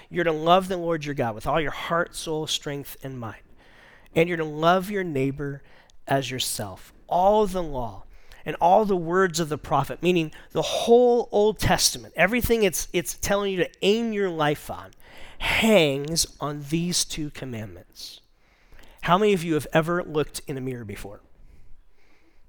You're 0.10 0.24
to 0.26 0.32
love 0.32 0.68
the 0.68 0.78
Lord 0.78 1.06
your 1.06 1.16
God 1.16 1.36
with 1.36 1.48
all 1.48 1.60
your 1.60 1.72
heart, 1.72 2.16
soul, 2.16 2.48
strength, 2.48 2.98
and 3.04 3.20
mind. 3.20 3.42
And 4.16 4.30
you're 4.30 4.38
to 4.38 4.44
love 4.44 4.92
your 4.92 5.04
neighbor 5.04 5.62
as 6.08 6.30
yourself. 6.30 6.94
All 7.08 7.48
the 7.48 7.64
law 7.64 8.04
and 8.46 8.56
all 8.58 8.86
the 8.86 8.96
words 8.98 9.40
of 9.40 9.50
the 9.50 9.58
prophet, 9.58 10.04
meaning 10.04 10.32
the 10.52 10.62
whole 10.62 11.30
Old 11.32 11.58
Testament, 11.60 12.14
everything 12.16 12.64
it's, 12.64 12.88
it's 12.94 13.16
telling 13.16 13.52
you 13.52 13.58
to 13.58 13.70
aim 13.82 14.14
your 14.14 14.30
life 14.30 14.70
on, 14.70 14.92
hangs 15.40 16.28
on 16.40 16.66
these 16.70 17.06
two 17.06 17.30
commandments. 17.30 18.22
How 19.02 19.18
many 19.18 19.34
of 19.34 19.44
you 19.44 19.56
have 19.56 19.68
ever 19.74 20.04
looked 20.04 20.42
in 20.48 20.58
a 20.58 20.62
mirror 20.62 20.86
before? 20.86 21.22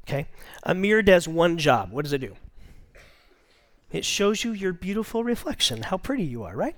Okay? 0.07 0.27
A 0.63 0.75
mirror 0.75 1.03
does 1.03 1.27
one 1.27 1.59
job. 1.59 1.91
What 1.91 2.05
does 2.05 2.13
it 2.13 2.21
do? 2.21 2.37
It 3.91 4.05
shows 4.05 4.45
you 4.45 4.53
your 4.53 4.73
beautiful 4.73 5.25
reflection, 5.25 5.83
how 5.85 5.99
pretty 5.99 6.25
you 6.25 6.43
are, 6.43 6.57
right? 6.57 6.77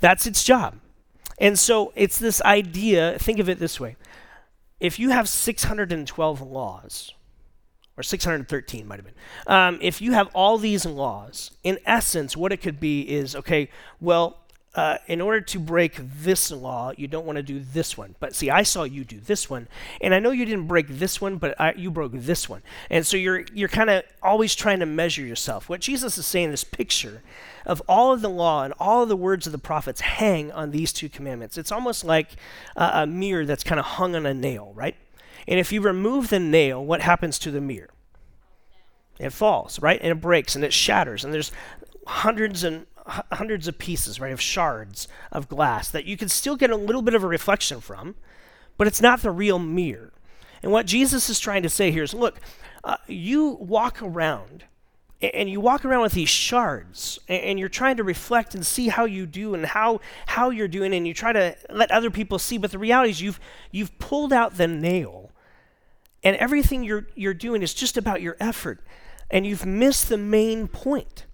That's 0.00 0.26
its 0.26 0.42
job. 0.44 0.80
And 1.38 1.58
so 1.58 1.92
it's 1.94 2.18
this 2.18 2.40
idea, 2.42 3.18
think 3.18 3.38
of 3.38 3.48
it 3.48 3.58
this 3.58 3.78
way. 3.78 3.96
If 4.80 4.98
you 4.98 5.10
have 5.10 5.28
612 5.28 6.40
laws, 6.40 7.14
or 7.98 8.02
613 8.02 8.86
might 8.86 8.96
have 8.96 9.04
been. 9.04 9.14
Um, 9.46 9.78
if 9.82 10.00
you 10.00 10.12
have 10.12 10.28
all 10.32 10.56
these 10.56 10.86
laws, 10.86 11.50
in 11.64 11.78
essence, 11.84 12.36
what 12.36 12.52
it 12.52 12.58
could 12.58 12.78
be 12.78 13.02
is 13.02 13.34
okay, 13.34 13.68
well, 14.00 14.38
uh, 14.74 14.98
in 15.06 15.20
order 15.20 15.40
to 15.40 15.58
break 15.58 15.96
this 15.96 16.50
law, 16.50 16.92
you 16.96 17.08
don't 17.08 17.26
want 17.26 17.36
to 17.36 17.42
do 17.42 17.58
this 17.58 17.96
one. 17.96 18.14
But 18.20 18.34
see, 18.34 18.50
I 18.50 18.62
saw 18.62 18.84
you 18.84 19.02
do 19.02 19.18
this 19.18 19.48
one, 19.48 19.66
and 20.00 20.14
I 20.14 20.18
know 20.18 20.30
you 20.30 20.44
didn't 20.44 20.66
break 20.66 20.86
this 20.88 21.20
one, 21.20 21.36
but 21.36 21.58
I, 21.60 21.72
you 21.72 21.90
broke 21.90 22.12
this 22.14 22.48
one. 22.48 22.62
And 22.90 23.06
so 23.06 23.16
you're 23.16 23.44
you're 23.52 23.68
kind 23.68 23.90
of 23.90 24.04
always 24.22 24.54
trying 24.54 24.80
to 24.80 24.86
measure 24.86 25.22
yourself. 25.22 25.68
What 25.68 25.80
Jesus 25.80 26.18
is 26.18 26.26
saying, 26.26 26.50
this 26.50 26.64
picture 26.64 27.22
of 27.64 27.82
all 27.88 28.12
of 28.12 28.20
the 28.20 28.30
law 28.30 28.64
and 28.64 28.74
all 28.78 29.02
of 29.02 29.08
the 29.08 29.16
words 29.16 29.46
of 29.46 29.52
the 29.52 29.58
prophets 29.58 30.00
hang 30.00 30.52
on 30.52 30.70
these 30.70 30.92
two 30.92 31.08
commandments. 31.08 31.58
It's 31.58 31.72
almost 31.72 32.04
like 32.04 32.32
uh, 32.76 32.90
a 32.94 33.06
mirror 33.06 33.46
that's 33.46 33.64
kind 33.64 33.78
of 33.78 33.84
hung 33.84 34.14
on 34.14 34.26
a 34.26 34.34
nail, 34.34 34.72
right? 34.74 34.96
And 35.46 35.58
if 35.58 35.72
you 35.72 35.80
remove 35.80 36.28
the 36.28 36.38
nail, 36.38 36.84
what 36.84 37.00
happens 37.00 37.38
to 37.40 37.50
the 37.50 37.60
mirror? 37.60 37.90
It 39.18 39.30
falls, 39.30 39.80
right? 39.80 39.98
And 40.00 40.12
it 40.12 40.20
breaks 40.20 40.54
and 40.54 40.64
it 40.64 40.72
shatters. 40.72 41.24
And 41.24 41.34
there's 41.34 41.52
hundreds 42.06 42.64
and 42.64 42.86
hundreds 43.08 43.66
of 43.66 43.78
pieces, 43.78 44.20
right, 44.20 44.32
of 44.32 44.40
shards 44.40 45.08
of 45.32 45.48
glass 45.48 45.88
that 45.88 46.04
you 46.04 46.16
can 46.16 46.28
still 46.28 46.56
get 46.56 46.70
a 46.70 46.76
little 46.76 47.02
bit 47.02 47.14
of 47.14 47.24
a 47.24 47.28
reflection 47.28 47.80
from, 47.80 48.14
but 48.76 48.86
it's 48.86 49.00
not 49.00 49.22
the 49.22 49.30
real 49.30 49.58
mirror. 49.58 50.12
And 50.62 50.72
what 50.72 50.86
Jesus 50.86 51.30
is 51.30 51.40
trying 51.40 51.62
to 51.62 51.68
say 51.68 51.90
here 51.90 52.02
is 52.02 52.14
look, 52.14 52.38
uh, 52.84 52.96
you 53.06 53.50
walk 53.60 54.02
around 54.02 54.64
and 55.20 55.50
you 55.50 55.60
walk 55.60 55.84
around 55.84 56.02
with 56.02 56.12
these 56.12 56.28
shards 56.28 57.18
and 57.28 57.58
you're 57.58 57.68
trying 57.68 57.96
to 57.96 58.04
reflect 58.04 58.54
and 58.54 58.64
see 58.64 58.88
how 58.88 59.04
you 59.04 59.26
do 59.26 59.54
and 59.54 59.66
how 59.66 60.00
how 60.26 60.50
you're 60.50 60.68
doing 60.68 60.94
and 60.94 61.08
you 61.08 61.14
try 61.14 61.32
to 61.32 61.56
let 61.70 61.90
other 61.90 62.10
people 62.10 62.38
see 62.38 62.56
but 62.56 62.70
the 62.70 62.78
reality 62.78 63.10
is 63.10 63.20
you've 63.20 63.40
you've 63.72 63.98
pulled 63.98 64.32
out 64.32 64.56
the 64.56 64.68
nail 64.68 65.32
and 66.22 66.36
everything 66.36 66.84
you're 66.84 67.08
you're 67.16 67.34
doing 67.34 67.62
is 67.62 67.74
just 67.74 67.96
about 67.96 68.22
your 68.22 68.36
effort 68.38 68.80
and 69.28 69.44
you've 69.44 69.66
missed 69.66 70.08
the 70.08 70.16
main 70.16 70.68
point 70.68 71.26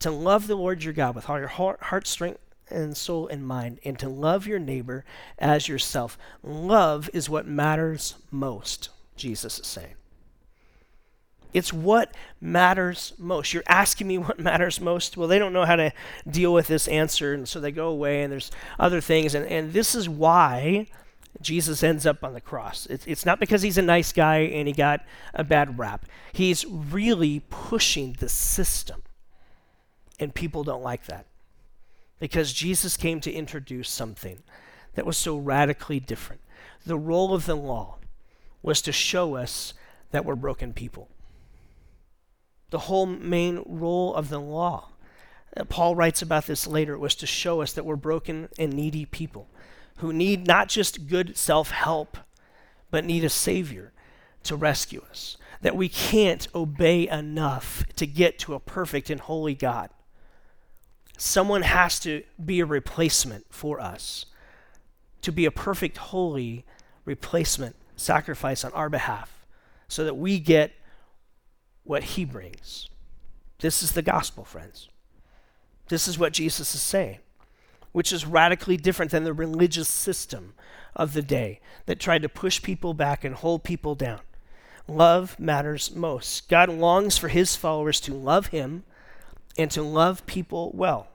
to 0.00 0.10
love 0.10 0.46
the 0.46 0.56
Lord 0.56 0.84
your 0.84 0.92
God 0.92 1.14
with 1.14 1.28
all 1.28 1.38
your 1.38 1.48
heart, 1.48 1.82
heart 1.84 2.06
strength 2.06 2.40
and 2.70 2.96
soul 2.96 3.28
and 3.28 3.46
mind 3.46 3.80
and 3.84 3.98
to 3.98 4.08
love 4.08 4.46
your 4.46 4.58
neighbor 4.58 5.04
as 5.38 5.68
yourself 5.68 6.18
love 6.42 7.08
is 7.14 7.28
what 7.28 7.46
matters 7.46 8.16
most 8.30 8.90
Jesus 9.16 9.58
is 9.58 9.66
saying 9.66 9.94
it's 11.52 11.72
what 11.72 12.14
matters 12.40 13.14
most. 13.18 13.54
You're 13.54 13.62
asking 13.66 14.06
me 14.06 14.18
what 14.18 14.38
matters 14.38 14.80
most. 14.80 15.16
Well, 15.16 15.28
they 15.28 15.38
don't 15.38 15.52
know 15.52 15.64
how 15.64 15.76
to 15.76 15.92
deal 16.30 16.52
with 16.52 16.66
this 16.66 16.88
answer, 16.88 17.34
and 17.34 17.48
so 17.48 17.60
they 17.60 17.72
go 17.72 17.88
away, 17.88 18.22
and 18.22 18.32
there's 18.32 18.50
other 18.78 19.00
things. 19.00 19.34
And, 19.34 19.46
and 19.46 19.72
this 19.72 19.94
is 19.94 20.08
why 20.08 20.88
Jesus 21.40 21.82
ends 21.82 22.06
up 22.06 22.24
on 22.24 22.34
the 22.34 22.40
cross. 22.40 22.86
It's, 22.86 23.06
it's 23.06 23.24
not 23.24 23.40
because 23.40 23.62
he's 23.62 23.78
a 23.78 23.82
nice 23.82 24.12
guy 24.12 24.38
and 24.38 24.66
he 24.66 24.74
got 24.74 25.04
a 25.34 25.44
bad 25.44 25.78
rap. 25.78 26.04
He's 26.32 26.64
really 26.66 27.42
pushing 27.50 28.16
the 28.18 28.28
system, 28.28 29.02
and 30.18 30.34
people 30.34 30.64
don't 30.64 30.82
like 30.82 31.06
that. 31.06 31.26
Because 32.18 32.52
Jesus 32.52 32.96
came 32.96 33.20
to 33.20 33.32
introduce 33.32 33.88
something 33.88 34.42
that 34.94 35.06
was 35.06 35.16
so 35.16 35.36
radically 35.36 36.00
different. 36.00 36.40
The 36.84 36.98
role 36.98 37.34
of 37.34 37.46
the 37.46 37.54
law 37.54 37.96
was 38.62 38.82
to 38.82 38.92
show 38.92 39.36
us 39.36 39.74
that 40.10 40.24
we're 40.24 40.34
broken 40.34 40.72
people 40.72 41.08
the 42.70 42.80
whole 42.80 43.06
main 43.06 43.62
role 43.66 44.14
of 44.14 44.28
the 44.28 44.40
law. 44.40 44.88
Paul 45.68 45.96
writes 45.96 46.22
about 46.22 46.46
this 46.46 46.66
later. 46.66 46.98
Was 46.98 47.14
to 47.16 47.26
show 47.26 47.62
us 47.62 47.72
that 47.72 47.84
we're 47.84 47.96
broken 47.96 48.48
and 48.58 48.72
needy 48.72 49.06
people 49.06 49.48
who 49.96 50.12
need 50.12 50.46
not 50.46 50.68
just 50.68 51.08
good 51.08 51.36
self 51.36 51.70
help, 51.70 52.18
but 52.90 53.04
need 53.04 53.24
a 53.24 53.30
Savior 53.30 53.92
to 54.44 54.56
rescue 54.56 55.02
us. 55.10 55.36
That 55.62 55.76
we 55.76 55.88
can't 55.88 56.46
obey 56.54 57.08
enough 57.08 57.84
to 57.96 58.06
get 58.06 58.38
to 58.40 58.54
a 58.54 58.60
perfect 58.60 59.10
and 59.10 59.20
holy 59.20 59.54
God. 59.54 59.90
Someone 61.20 61.62
has 61.62 61.98
to 62.00 62.22
be 62.42 62.60
a 62.60 62.64
replacement 62.64 63.44
for 63.50 63.80
us, 63.80 64.24
to 65.20 65.32
be 65.32 65.44
a 65.44 65.50
perfect, 65.50 65.96
holy 65.96 66.64
replacement 67.04 67.74
sacrifice 67.96 68.64
on 68.64 68.72
our 68.72 68.88
behalf, 68.88 69.44
so 69.88 70.04
that 70.04 70.16
we 70.16 70.38
get 70.38 70.72
what 71.82 72.04
he 72.04 72.24
brings. 72.24 72.88
This 73.58 73.82
is 73.82 73.92
the 73.92 74.02
gospel, 74.02 74.44
friends. 74.44 74.88
This 75.88 76.06
is 76.06 76.20
what 76.20 76.34
Jesus 76.34 76.72
is 76.76 76.82
saying, 76.82 77.18
which 77.90 78.12
is 78.12 78.24
radically 78.24 78.76
different 78.76 79.10
than 79.10 79.24
the 79.24 79.32
religious 79.32 79.88
system 79.88 80.54
of 80.94 81.14
the 81.14 81.22
day 81.22 81.60
that 81.86 81.98
tried 81.98 82.22
to 82.22 82.28
push 82.28 82.62
people 82.62 82.94
back 82.94 83.24
and 83.24 83.34
hold 83.34 83.64
people 83.64 83.96
down. 83.96 84.20
Love 84.86 85.36
matters 85.40 85.92
most. 85.92 86.48
God 86.48 86.68
longs 86.68 87.18
for 87.18 87.26
his 87.26 87.56
followers 87.56 87.98
to 88.02 88.14
love 88.14 88.48
him 88.48 88.84
and 89.58 89.70
to 89.72 89.82
love 89.82 90.24
people 90.26 90.70
well 90.74 91.08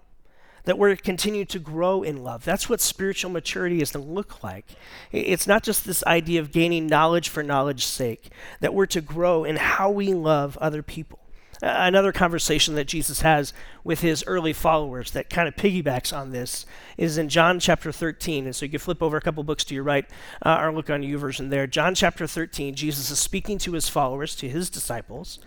that 0.66 0.78
we're 0.78 0.96
continue 0.96 1.46
to 1.46 1.60
grow 1.60 2.04
in 2.04 2.24
love. 2.24 2.46
That's 2.46 2.70
what 2.70 2.80
spiritual 2.80 3.32
maturity 3.32 3.82
is 3.82 3.92
to 3.92 4.00
look 4.00 4.44
like. 4.44 4.66
It's 5.12 5.48
not 5.48 5.64
just 5.64 5.86
this 5.86 6.04
idea 6.06 6.40
of 6.40 6.52
gaining 6.52 6.88
knowledge 6.88 7.30
for 7.30 7.44
knowledge's 7.44 7.86
sake, 7.86 8.30
that 8.62 8.74
we're 8.74 8.86
to 8.88 9.02
grow 9.02 9.44
in 9.44 9.58
how 9.58 9.90
we 9.90 10.14
love 10.14 10.58
other 10.58 10.82
people. 10.82 11.20
another 11.62 12.12
conversation 12.12 12.76
that 12.76 12.88
Jesus 12.88 13.22
has 13.22 13.54
with 13.86 14.02
his 14.02 14.22
early 14.28 14.52
followers 14.52 15.12
that 15.12 15.30
kind 15.30 15.48
of 15.48 15.56
piggybacks 15.56 16.16
on 16.16 16.32
this 16.32 16.66
is 16.98 17.18
in 17.18 17.30
John 17.30 17.58
chapter 17.58 17.90
13. 17.90 18.46
And 18.46 18.56
so 18.56 18.66
you 18.66 18.72
can 18.72 18.80
flip 18.80 19.02
over 19.02 19.16
a 19.16 19.22
couple 19.22 19.44
books 19.44 19.64
to 19.66 19.74
your 19.74 19.84
right 19.84 20.06
uh, 20.42 20.58
or 20.60 20.74
look 20.74 20.90
on 20.90 21.04
YouVersion 21.04 21.50
there. 21.50 21.66
John 21.68 21.96
chapter 21.96 22.28
13, 22.28 22.76
Jesus 22.76 23.10
is 23.10 23.20
speaking 23.20 23.58
to 23.60 23.74
his 23.74 23.88
followers, 23.88 24.36
to 24.38 24.50
his 24.50 24.70
disciples, 24.70 25.40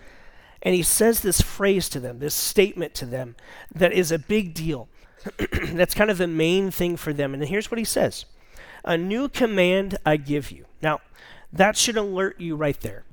and 0.61 0.75
he 0.75 0.83
says 0.83 1.21
this 1.21 1.41
phrase 1.41 1.89
to 1.89 1.99
them, 1.99 2.19
this 2.19 2.35
statement 2.35 2.93
to 2.95 3.05
them 3.05 3.35
that 3.73 3.93
is 3.93 4.11
a 4.11 4.19
big 4.19 4.53
deal. 4.53 4.89
That's 5.63 5.93
kind 5.93 6.09
of 6.09 6.17
the 6.17 6.27
main 6.27 6.71
thing 6.71 6.97
for 6.97 7.13
them. 7.13 7.33
And 7.33 7.43
here's 7.43 7.69
what 7.71 7.77
he 7.77 7.83
says 7.83 8.25
A 8.83 8.97
new 8.97 9.29
command 9.29 9.97
I 10.05 10.17
give 10.17 10.51
you. 10.51 10.65
Now, 10.81 11.01
that 11.51 11.77
should 11.77 11.97
alert 11.97 12.39
you 12.39 12.55
right 12.55 12.79
there. 12.81 13.03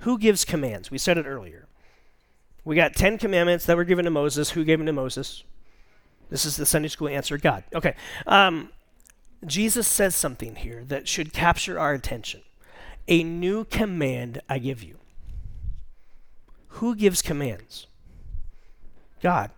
Who 0.00 0.18
gives 0.18 0.44
commands? 0.44 0.90
We 0.90 0.98
said 0.98 1.18
it 1.18 1.26
earlier. 1.26 1.66
We 2.64 2.76
got 2.76 2.94
10 2.94 3.18
commandments 3.18 3.66
that 3.66 3.76
were 3.76 3.84
given 3.84 4.04
to 4.04 4.10
Moses. 4.10 4.50
Who 4.50 4.64
gave 4.64 4.78
them 4.78 4.86
to 4.86 4.92
Moses? 4.92 5.44
This 6.28 6.44
is 6.44 6.56
the 6.56 6.66
Sunday 6.66 6.88
school 6.88 7.08
answer 7.08 7.36
God. 7.36 7.64
Okay. 7.74 7.94
Um, 8.26 8.70
Jesus 9.44 9.88
says 9.88 10.14
something 10.14 10.56
here 10.56 10.84
that 10.84 11.08
should 11.08 11.32
capture 11.32 11.78
our 11.78 11.92
attention. 11.92 12.42
A 13.08 13.24
new 13.24 13.64
command 13.64 14.40
I 14.48 14.58
give 14.58 14.82
you. 14.82 14.99
Who 16.74 16.94
gives 16.94 17.22
commands? 17.22 17.86
God. 19.22 19.50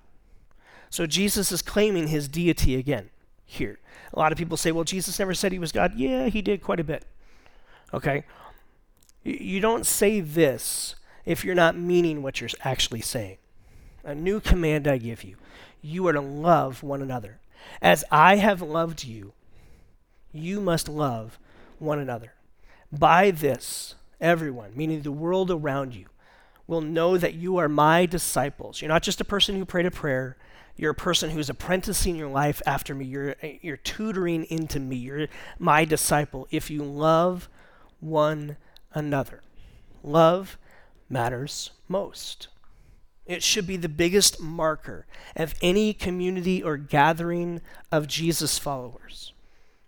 So 0.90 1.06
Jesus 1.06 1.52
is 1.52 1.62
claiming 1.62 2.08
his 2.08 2.28
deity 2.28 2.76
again 2.76 3.10
here. 3.44 3.78
A 4.12 4.18
lot 4.18 4.32
of 4.32 4.38
people 4.38 4.56
say, 4.56 4.72
well, 4.72 4.84
Jesus 4.84 5.18
never 5.18 5.34
said 5.34 5.52
he 5.52 5.58
was 5.58 5.72
God. 5.72 5.94
Yeah, 5.94 6.28
he 6.28 6.42
did 6.42 6.62
quite 6.62 6.80
a 6.80 6.84
bit. 6.84 7.04
Okay? 7.94 8.24
You 9.24 9.60
don't 9.60 9.86
say 9.86 10.20
this 10.20 10.96
if 11.24 11.44
you're 11.44 11.54
not 11.54 11.76
meaning 11.76 12.22
what 12.22 12.40
you're 12.40 12.50
actually 12.64 13.00
saying. 13.00 13.38
A 14.04 14.14
new 14.14 14.40
command 14.40 14.88
I 14.88 14.98
give 14.98 15.22
you 15.22 15.36
you 15.82 16.06
are 16.06 16.12
to 16.12 16.20
love 16.20 16.82
one 16.82 17.02
another. 17.02 17.40
As 17.82 18.04
I 18.10 18.36
have 18.36 18.62
loved 18.62 19.04
you, 19.04 19.32
you 20.32 20.60
must 20.60 20.88
love 20.88 21.38
one 21.78 21.98
another. 21.98 22.32
By 22.92 23.32
this, 23.32 23.96
everyone, 24.20 24.72
meaning 24.76 25.02
the 25.02 25.12
world 25.12 25.50
around 25.50 25.94
you, 25.94 26.06
will 26.66 26.80
know 26.80 27.18
that 27.18 27.34
you 27.34 27.56
are 27.58 27.68
my 27.68 28.06
disciples. 28.06 28.80
You're 28.80 28.88
not 28.88 29.02
just 29.02 29.20
a 29.20 29.24
person 29.24 29.56
who 29.56 29.64
prayed 29.64 29.86
a 29.86 29.90
prayer, 29.90 30.36
you're 30.76 30.92
a 30.92 30.94
person 30.94 31.30
who's 31.30 31.50
apprenticing 31.50 32.16
your 32.16 32.28
life 32.28 32.62
after 32.64 32.94
me. 32.94 33.04
You're, 33.04 33.36
you're 33.60 33.76
tutoring 33.76 34.44
into 34.44 34.80
me. 34.80 34.96
You're 34.96 35.28
my 35.58 35.84
disciple. 35.84 36.48
If 36.50 36.70
you 36.70 36.82
love 36.82 37.48
one 38.00 38.56
another, 38.92 39.42
love 40.02 40.56
matters 41.08 41.72
most. 41.88 42.48
It 43.26 43.42
should 43.42 43.66
be 43.66 43.76
the 43.76 43.88
biggest 43.88 44.40
marker 44.40 45.06
of 45.36 45.54
any 45.62 45.92
community 45.92 46.62
or 46.62 46.76
gathering 46.76 47.60
of 47.92 48.08
Jesus 48.08 48.58
followers. 48.58 49.32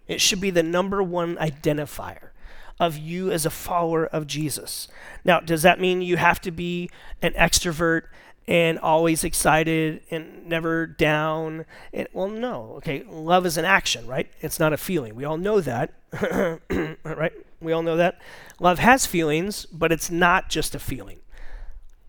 It 0.06 0.20
should 0.20 0.40
be 0.40 0.50
the 0.50 0.62
number 0.62 1.02
one 1.02 1.36
identifier 1.36 2.30
of 2.80 2.96
you 2.98 3.30
as 3.30 3.46
a 3.46 3.50
follower 3.50 4.06
of 4.06 4.26
Jesus. 4.26 4.88
Now, 5.24 5.40
does 5.40 5.62
that 5.62 5.80
mean 5.80 6.02
you 6.02 6.16
have 6.16 6.40
to 6.42 6.50
be 6.50 6.90
an 7.22 7.32
extrovert 7.34 8.04
and 8.46 8.78
always 8.78 9.24
excited 9.24 10.02
and 10.10 10.46
never 10.46 10.86
down. 10.86 11.64
And, 11.92 12.08
well, 12.12 12.28
no. 12.28 12.74
Okay, 12.76 13.04
love 13.08 13.46
is 13.46 13.56
an 13.56 13.64
action, 13.64 14.06
right? 14.06 14.30
It's 14.40 14.60
not 14.60 14.72
a 14.72 14.76
feeling. 14.76 15.14
We 15.14 15.24
all 15.24 15.38
know 15.38 15.60
that, 15.60 15.94
right? 17.04 17.32
We 17.60 17.72
all 17.72 17.82
know 17.82 17.96
that. 17.96 18.20
Love 18.60 18.78
has 18.78 19.06
feelings, 19.06 19.66
but 19.66 19.92
it's 19.92 20.10
not 20.10 20.50
just 20.50 20.74
a 20.74 20.78
feeling. 20.78 21.20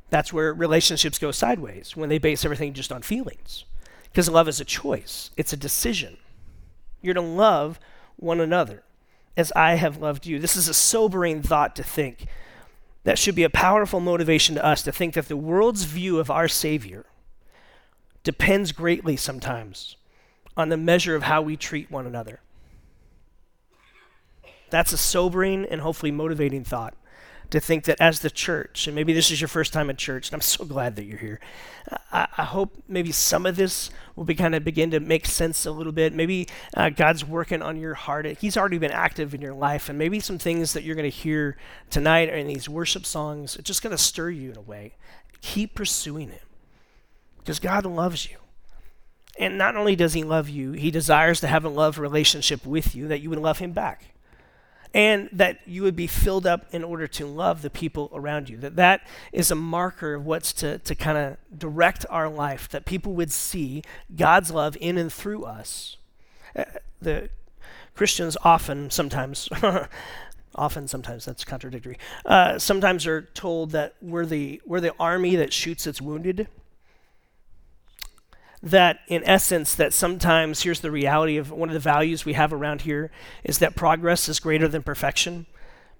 That's 0.10 0.34
where 0.34 0.54
relationships 0.54 1.18
go 1.18 1.32
sideways 1.32 1.96
when 1.96 2.10
they 2.10 2.18
base 2.18 2.44
everything 2.44 2.74
just 2.74 2.92
on 2.92 3.02
feelings. 3.02 3.66
Because 4.04 4.30
love 4.30 4.48
is 4.48 4.60
a 4.60 4.66
choice, 4.66 5.32
it's 5.38 5.54
a 5.54 5.58
decision. 5.58 6.18
You're 7.02 7.14
to 7.14 7.22
love 7.22 7.80
one 8.18 8.40
another 8.40 8.84
as 9.38 9.52
I 9.56 9.76
have 9.76 9.98
loved 9.98 10.26
you. 10.26 10.40
This 10.40 10.56
is 10.56 10.68
a 10.68 10.74
sobering 10.74 11.42
thought 11.42 11.76
to 11.76 11.84
think. 11.84 12.28
That 13.04 13.20
should 13.20 13.36
be 13.36 13.44
a 13.44 13.50
powerful 13.50 14.00
motivation 14.00 14.56
to 14.56 14.66
us 14.66 14.82
to 14.84 14.92
think 14.92 15.14
that 15.14 15.28
the 15.28 15.38
world's 15.38 15.84
view 15.84 16.20
of 16.20 16.32
our 16.32 16.48
Savior 16.48 17.06
depends 18.24 18.72
greatly 18.72 19.16
sometimes 19.16 19.96
on 20.58 20.70
the 20.70 20.78
measure 20.78 21.16
of 21.16 21.24
how 21.24 21.42
we 21.42 21.56
treat 21.56 21.92
one 21.92 22.08
another. 22.08 22.40
That's 24.72 24.94
a 24.94 24.98
sobering 24.98 25.66
and 25.66 25.82
hopefully 25.82 26.12
motivating 26.12 26.64
thought 26.64 26.96
to 27.50 27.60
think 27.60 27.86
that 27.86 28.00
as 28.02 28.20
the 28.20 28.30
church, 28.30 28.88
and 28.88 28.96
maybe 28.96 29.14
this 29.14 29.32
is 29.32 29.40
your 29.40 29.48
first 29.48 29.72
time 29.72 29.90
at 29.90 29.98
church, 29.98 30.30
and 30.30 30.36
I'm 30.36 30.42
so 30.42 30.66
glad 30.66 30.96
that 30.96 31.06
you're 31.06 31.20
here. 31.20 31.40
I, 32.12 32.28
I 32.38 32.44
hope 32.44 32.84
maybe 32.88 33.12
some 33.12 33.46
of 33.46 33.56
this 33.56 33.92
will 34.16 34.26
be 34.26 34.36
kind 34.36 34.56
of 34.56 34.64
begin 34.64 34.92
to 34.92 35.00
make 35.00 35.26
sense 35.26 35.66
a 35.66 35.72
little 35.72 35.92
bit. 35.92 36.14
Maybe 36.14 36.48
uh, 36.76 36.90
God's 36.90 37.24
working 37.24 37.62
on 37.62 37.78
your 37.78 37.94
heart. 37.94 38.26
He's 38.40 38.58
already 38.58 38.78
been 38.78 38.92
active 38.92 39.34
in 39.34 39.42
your 39.42 39.54
life, 39.54 39.90
and 39.90 39.98
maybe 39.98 40.20
some 40.20 40.40
things 40.40 40.74
that 40.74 40.84
you're 40.84 40.96
going 40.96 41.10
to 41.10 41.16
hear 41.16 41.58
tonight 41.90 42.30
or 42.30 42.36
in 42.36 42.48
these 42.48 42.68
worship 42.68 43.06
songs 43.06 43.58
are 43.58 43.62
just 43.64 43.84
going 43.84 43.96
to 43.96 44.02
stir 44.02 44.32
you 44.32 44.52
in 44.52 44.58
a 44.58 44.62
way. 44.62 44.96
Keep 45.42 45.76
pursuing 45.76 46.30
Him 46.30 46.40
because 47.38 47.60
God 47.60 47.86
loves 47.86 48.30
you. 48.30 48.38
And 49.38 49.58
not 49.58 49.76
only 49.76 49.96
does 49.96 50.14
He 50.14 50.24
love 50.24 50.50
you, 50.50 50.72
He 50.72 50.90
desires 50.90 51.40
to 51.42 51.48
have 51.48 51.66
a 51.66 51.70
love 51.70 52.00
relationship 52.00 52.66
with 52.66 52.96
you 52.96 53.08
that 53.10 53.22
you 53.22 53.30
would 53.30 53.40
love 53.40 53.60
Him 53.60 53.72
back 53.72 54.15
and 54.96 55.28
that 55.34 55.60
you 55.68 55.84
would 55.84 55.96
be 55.96 56.08
filled 56.08 56.48
up 56.48 56.66
in 56.72 56.82
order 56.82 57.06
to 57.06 57.26
love 57.26 57.62
the 57.62 57.70
people 57.70 58.10
around 58.14 58.50
you. 58.50 58.56
That 58.56 58.78
that 58.78 59.06
is 59.34 59.52
a 59.52 59.56
marker 59.56 60.14
of 60.14 60.26
what's 60.26 60.54
to, 60.54 60.80
to 60.80 60.96
kind 60.96 61.18
of 61.18 61.60
direct 61.60 62.06
our 62.10 62.30
life, 62.30 62.70
that 62.70 62.86
people 62.86 63.14
would 63.14 63.32
see 63.32 63.84
God's 64.16 64.52
love 64.52 64.78
in 64.80 64.98
and 64.98 65.12
through 65.12 65.44
us. 65.44 65.98
Uh, 66.56 66.64
the 67.02 67.30
Christians 67.94 68.38
often, 68.42 68.90
sometimes, 68.90 69.50
often, 70.56 70.88
sometimes 70.88 71.26
that's 71.26 71.44
contradictory, 71.44 71.98
uh, 72.26 72.58
sometimes 72.58 73.06
are 73.06 73.24
told 73.34 73.72
that 73.72 73.96
we're 74.02 74.26
the, 74.26 74.62
we're 74.66 74.80
the 74.80 74.94
army 74.98 75.36
that 75.36 75.52
shoots 75.52 75.86
its 75.86 76.02
wounded 76.02 76.48
that 78.64 79.00
in 79.08 79.24
essence 79.26 79.76
that 79.76 79.94
sometimes 79.94 80.64
here's 80.64 80.80
the 80.80 80.92
reality 80.92 81.38
of 81.38 81.52
one 81.52 81.70
of 81.70 81.74
the 81.74 81.80
values 81.80 82.26
we 82.26 82.34
have 82.34 82.54
around 82.54 82.82
here 82.82 83.12
is 83.44 83.60
that 83.60 83.76
progress 83.76 84.28
is 84.28 84.40
greater 84.40 84.68
than 84.68 84.82
perfection 84.82 85.46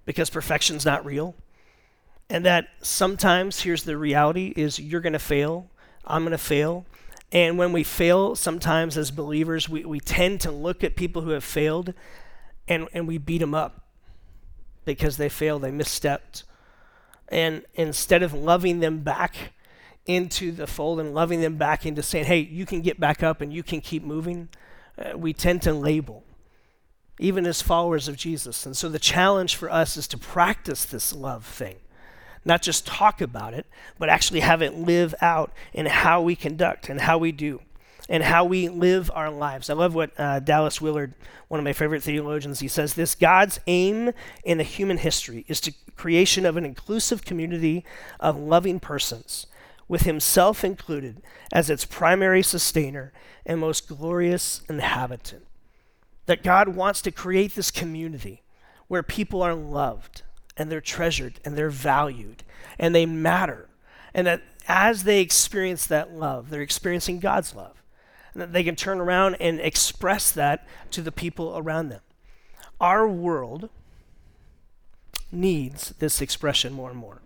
because 0.04 0.30
perfection's 0.30 0.84
not 0.84 1.04
real. 1.04 1.34
And 2.28 2.44
that 2.44 2.68
sometimes 2.82 3.60
here's 3.60 3.84
the 3.84 3.96
reality 3.96 4.52
is 4.56 4.80
you're 4.80 5.00
going 5.00 5.12
to 5.12 5.18
fail 5.18 5.70
i'm 6.06 6.22
going 6.22 6.30
to 6.32 6.38
fail. 6.38 6.86
And 7.32 7.58
when 7.58 7.72
we 7.72 7.82
fail 7.82 8.36
sometimes 8.36 8.96
as 8.96 9.10
believers 9.10 9.68
we, 9.68 9.84
we 9.84 10.00
tend 10.00 10.40
to 10.42 10.50
look 10.50 10.84
at 10.84 10.96
people 10.96 11.22
who 11.22 11.30
have 11.30 11.44
failed 11.44 11.92
and, 12.68 12.88
and 12.92 13.06
we 13.06 13.18
beat 13.18 13.38
them 13.38 13.54
up 13.54 13.82
because 14.84 15.16
they 15.16 15.28
failed 15.28 15.62
they 15.62 15.70
misstepped. 15.70 16.44
And 17.28 17.64
instead 17.74 18.22
of 18.22 18.32
loving 18.32 18.78
them 18.78 19.00
back 19.00 19.52
into 20.06 20.52
the 20.52 20.66
fold 20.66 21.00
and 21.00 21.14
loving 21.14 21.40
them 21.40 21.56
back 21.56 21.84
into 21.84 22.02
saying, 22.02 22.24
hey, 22.24 22.38
you 22.38 22.64
can 22.64 22.80
get 22.80 22.98
back 22.98 23.22
up 23.22 23.40
and 23.40 23.52
you 23.52 23.62
can 23.62 23.80
keep 23.80 24.02
moving, 24.02 24.48
uh, 24.98 25.16
we 25.16 25.32
tend 25.32 25.62
to 25.62 25.72
label, 25.72 26.24
even 27.18 27.46
as 27.46 27.60
followers 27.62 28.08
of 28.08 28.16
Jesus. 28.16 28.64
And 28.66 28.76
so 28.76 28.88
the 28.88 28.98
challenge 28.98 29.56
for 29.56 29.70
us 29.70 29.96
is 29.96 30.06
to 30.08 30.18
practice 30.18 30.84
this 30.84 31.12
love 31.12 31.44
thing, 31.44 31.76
not 32.44 32.62
just 32.62 32.86
talk 32.86 33.20
about 33.20 33.54
it, 33.54 33.66
but 33.98 34.08
actually 34.08 34.40
have 34.40 34.62
it 34.62 34.74
live 34.74 35.14
out 35.20 35.52
in 35.72 35.86
how 35.86 36.22
we 36.22 36.36
conduct 36.36 36.88
and 36.88 37.00
how 37.00 37.18
we 37.18 37.32
do. 37.32 37.60
And 38.08 38.22
how 38.22 38.44
we 38.44 38.68
live 38.68 39.10
our 39.12 39.32
lives. 39.32 39.68
I 39.68 39.74
love 39.74 39.92
what 39.96 40.12
uh, 40.16 40.38
Dallas 40.38 40.80
Willard, 40.80 41.14
one 41.48 41.58
of 41.58 41.64
my 41.64 41.72
favorite 41.72 42.04
theologians, 42.04 42.60
he 42.60 42.68
says 42.68 42.94
this 42.94 43.16
God's 43.16 43.58
aim 43.66 44.12
in 44.44 44.58
the 44.58 44.64
human 44.64 44.98
history 44.98 45.44
is 45.48 45.60
the 45.60 45.74
creation 45.96 46.46
of 46.46 46.56
an 46.56 46.64
inclusive 46.64 47.24
community 47.24 47.84
of 48.20 48.38
loving 48.38 48.78
persons 48.78 49.48
with 49.88 50.02
himself 50.02 50.64
included 50.64 51.22
as 51.52 51.70
its 51.70 51.84
primary 51.84 52.42
sustainer 52.42 53.12
and 53.44 53.60
most 53.60 53.88
glorious 53.88 54.62
inhabitant. 54.68 55.46
That 56.26 56.42
God 56.42 56.68
wants 56.70 57.00
to 57.02 57.12
create 57.12 57.54
this 57.54 57.70
community 57.70 58.42
where 58.88 59.02
people 59.02 59.42
are 59.42 59.54
loved 59.54 60.22
and 60.56 60.70
they're 60.70 60.80
treasured 60.80 61.40
and 61.44 61.56
they're 61.56 61.70
valued 61.70 62.42
and 62.78 62.94
they 62.94 63.06
matter. 63.06 63.68
And 64.12 64.26
that 64.26 64.42
as 64.66 65.04
they 65.04 65.20
experience 65.20 65.86
that 65.86 66.12
love, 66.12 66.50
they're 66.50 66.62
experiencing 66.62 67.20
God's 67.20 67.54
love. 67.54 67.82
And 68.32 68.42
that 68.42 68.52
they 68.52 68.64
can 68.64 68.76
turn 68.76 69.00
around 69.00 69.36
and 69.36 69.60
express 69.60 70.30
that 70.32 70.66
to 70.90 71.00
the 71.00 71.12
people 71.12 71.56
around 71.56 71.88
them. 71.88 72.02
Our 72.80 73.08
world 73.08 73.70
needs 75.32 75.90
this 75.98 76.20
expression 76.20 76.72
more 76.72 76.90
and 76.90 76.98
more 76.98 77.22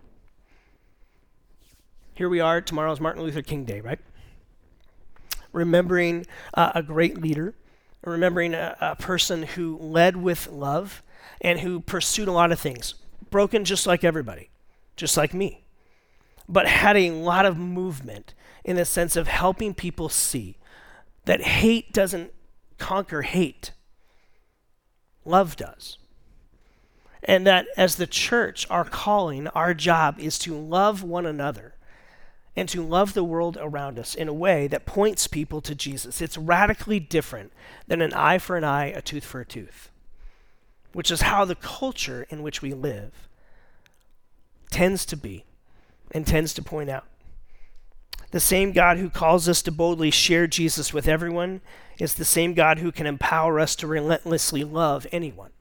here 2.21 2.29
we 2.29 2.39
are. 2.39 2.61
Tomorrow's 2.61 2.99
Martin 2.99 3.23
Luther 3.23 3.41
King 3.41 3.65
Day, 3.65 3.81
right? 3.81 3.97
Remembering 5.53 6.27
uh, 6.53 6.71
a 6.75 6.83
great 6.83 7.19
leader, 7.19 7.55
remembering 8.05 8.53
a, 8.53 8.77
a 8.79 8.95
person 8.95 9.41
who 9.41 9.75
led 9.79 10.15
with 10.15 10.47
love 10.47 11.01
and 11.41 11.61
who 11.61 11.79
pursued 11.79 12.27
a 12.27 12.31
lot 12.31 12.51
of 12.51 12.59
things, 12.59 12.93
broken 13.31 13.65
just 13.65 13.87
like 13.87 14.03
everybody, 14.03 14.51
just 14.95 15.17
like 15.17 15.33
me, 15.33 15.63
but 16.47 16.67
had 16.67 16.95
a 16.95 17.09
lot 17.09 17.47
of 17.47 17.57
movement 17.57 18.35
in 18.63 18.75
the 18.75 18.85
sense 18.85 19.15
of 19.15 19.27
helping 19.27 19.73
people 19.73 20.07
see 20.07 20.59
that 21.25 21.41
hate 21.41 21.91
doesn't 21.91 22.31
conquer 22.77 23.23
hate, 23.23 23.71
love 25.25 25.55
does. 25.55 25.97
And 27.23 27.47
that 27.47 27.65
as 27.75 27.95
the 27.95 28.05
church, 28.05 28.67
our 28.69 28.85
calling, 28.85 29.47
our 29.47 29.73
job 29.73 30.19
is 30.19 30.37
to 30.37 30.55
love 30.55 31.01
one 31.01 31.25
another 31.25 31.73
and 32.55 32.67
to 32.69 32.85
love 32.85 33.13
the 33.13 33.23
world 33.23 33.57
around 33.61 33.97
us 33.97 34.13
in 34.13 34.27
a 34.27 34.33
way 34.33 34.67
that 34.67 34.85
points 34.85 35.27
people 35.27 35.61
to 35.61 35.73
Jesus. 35.73 36.21
It's 36.21 36.37
radically 36.37 36.99
different 36.99 37.53
than 37.87 38.01
an 38.01 38.13
eye 38.13 38.39
for 38.39 38.57
an 38.57 38.63
eye, 38.63 38.87
a 38.87 39.01
tooth 39.01 39.23
for 39.23 39.39
a 39.39 39.45
tooth, 39.45 39.89
which 40.93 41.11
is 41.11 41.21
how 41.21 41.45
the 41.45 41.55
culture 41.55 42.25
in 42.29 42.43
which 42.43 42.61
we 42.61 42.73
live 42.73 43.29
tends 44.69 45.05
to 45.05 45.15
be 45.15 45.45
and 46.11 46.27
tends 46.27 46.53
to 46.53 46.61
point 46.61 46.89
out. 46.89 47.05
The 48.31 48.39
same 48.39 48.71
God 48.71 48.97
who 48.97 49.09
calls 49.09 49.47
us 49.49 49.61
to 49.63 49.71
boldly 49.71 50.09
share 50.11 50.47
Jesus 50.47 50.93
with 50.93 51.07
everyone 51.07 51.61
is 51.99 52.15
the 52.15 52.25
same 52.25 52.53
God 52.53 52.79
who 52.79 52.91
can 52.91 53.05
empower 53.05 53.59
us 53.59 53.75
to 53.77 53.87
relentlessly 53.87 54.63
love 54.63 55.05
anyone. 55.11 55.51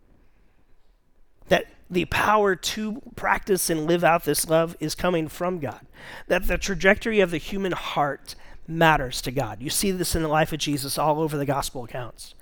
The 1.90 2.04
power 2.04 2.54
to 2.54 3.02
practice 3.16 3.68
and 3.68 3.86
live 3.86 4.04
out 4.04 4.24
this 4.24 4.48
love 4.48 4.76
is 4.78 4.94
coming 4.94 5.26
from 5.28 5.58
God. 5.58 5.80
That 6.28 6.46
the 6.46 6.56
trajectory 6.56 7.20
of 7.20 7.32
the 7.32 7.38
human 7.38 7.72
heart 7.72 8.36
matters 8.66 9.20
to 9.22 9.32
God. 9.32 9.60
You 9.60 9.70
see 9.70 9.90
this 9.90 10.14
in 10.14 10.22
the 10.22 10.28
life 10.28 10.52
of 10.52 10.60
Jesus 10.60 10.98
all 10.98 11.20
over 11.20 11.36
the 11.36 11.44
gospel 11.44 11.84
accounts. 11.84 12.34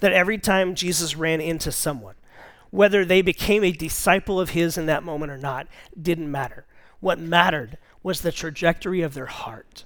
That 0.00 0.12
every 0.12 0.38
time 0.38 0.74
Jesus 0.74 1.16
ran 1.16 1.40
into 1.40 1.70
someone, 1.70 2.16
whether 2.70 3.04
they 3.04 3.22
became 3.22 3.64
a 3.64 3.72
disciple 3.72 4.40
of 4.40 4.50
his 4.50 4.76
in 4.76 4.86
that 4.86 5.04
moment 5.04 5.32
or 5.32 5.38
not, 5.38 5.68
didn't 6.00 6.30
matter. 6.30 6.66
What 7.00 7.18
mattered 7.18 7.78
was 8.02 8.20
the 8.20 8.32
trajectory 8.32 9.00
of 9.02 9.14
their 9.14 9.26
heart. 9.26 9.84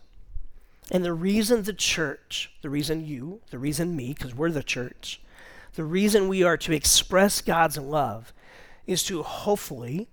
And 0.90 1.04
the 1.04 1.12
reason 1.12 1.62
the 1.62 1.72
church, 1.72 2.50
the 2.62 2.70
reason 2.70 3.06
you, 3.06 3.40
the 3.50 3.58
reason 3.58 3.94
me, 3.94 4.14
because 4.14 4.34
we're 4.34 4.50
the 4.50 4.62
church, 4.62 5.20
the 5.74 5.84
reason 5.84 6.28
we 6.28 6.42
are 6.42 6.56
to 6.58 6.72
express 6.72 7.40
God's 7.40 7.78
love 7.78 8.32
is 8.86 9.02
to 9.04 9.22
hopefully 9.22 10.08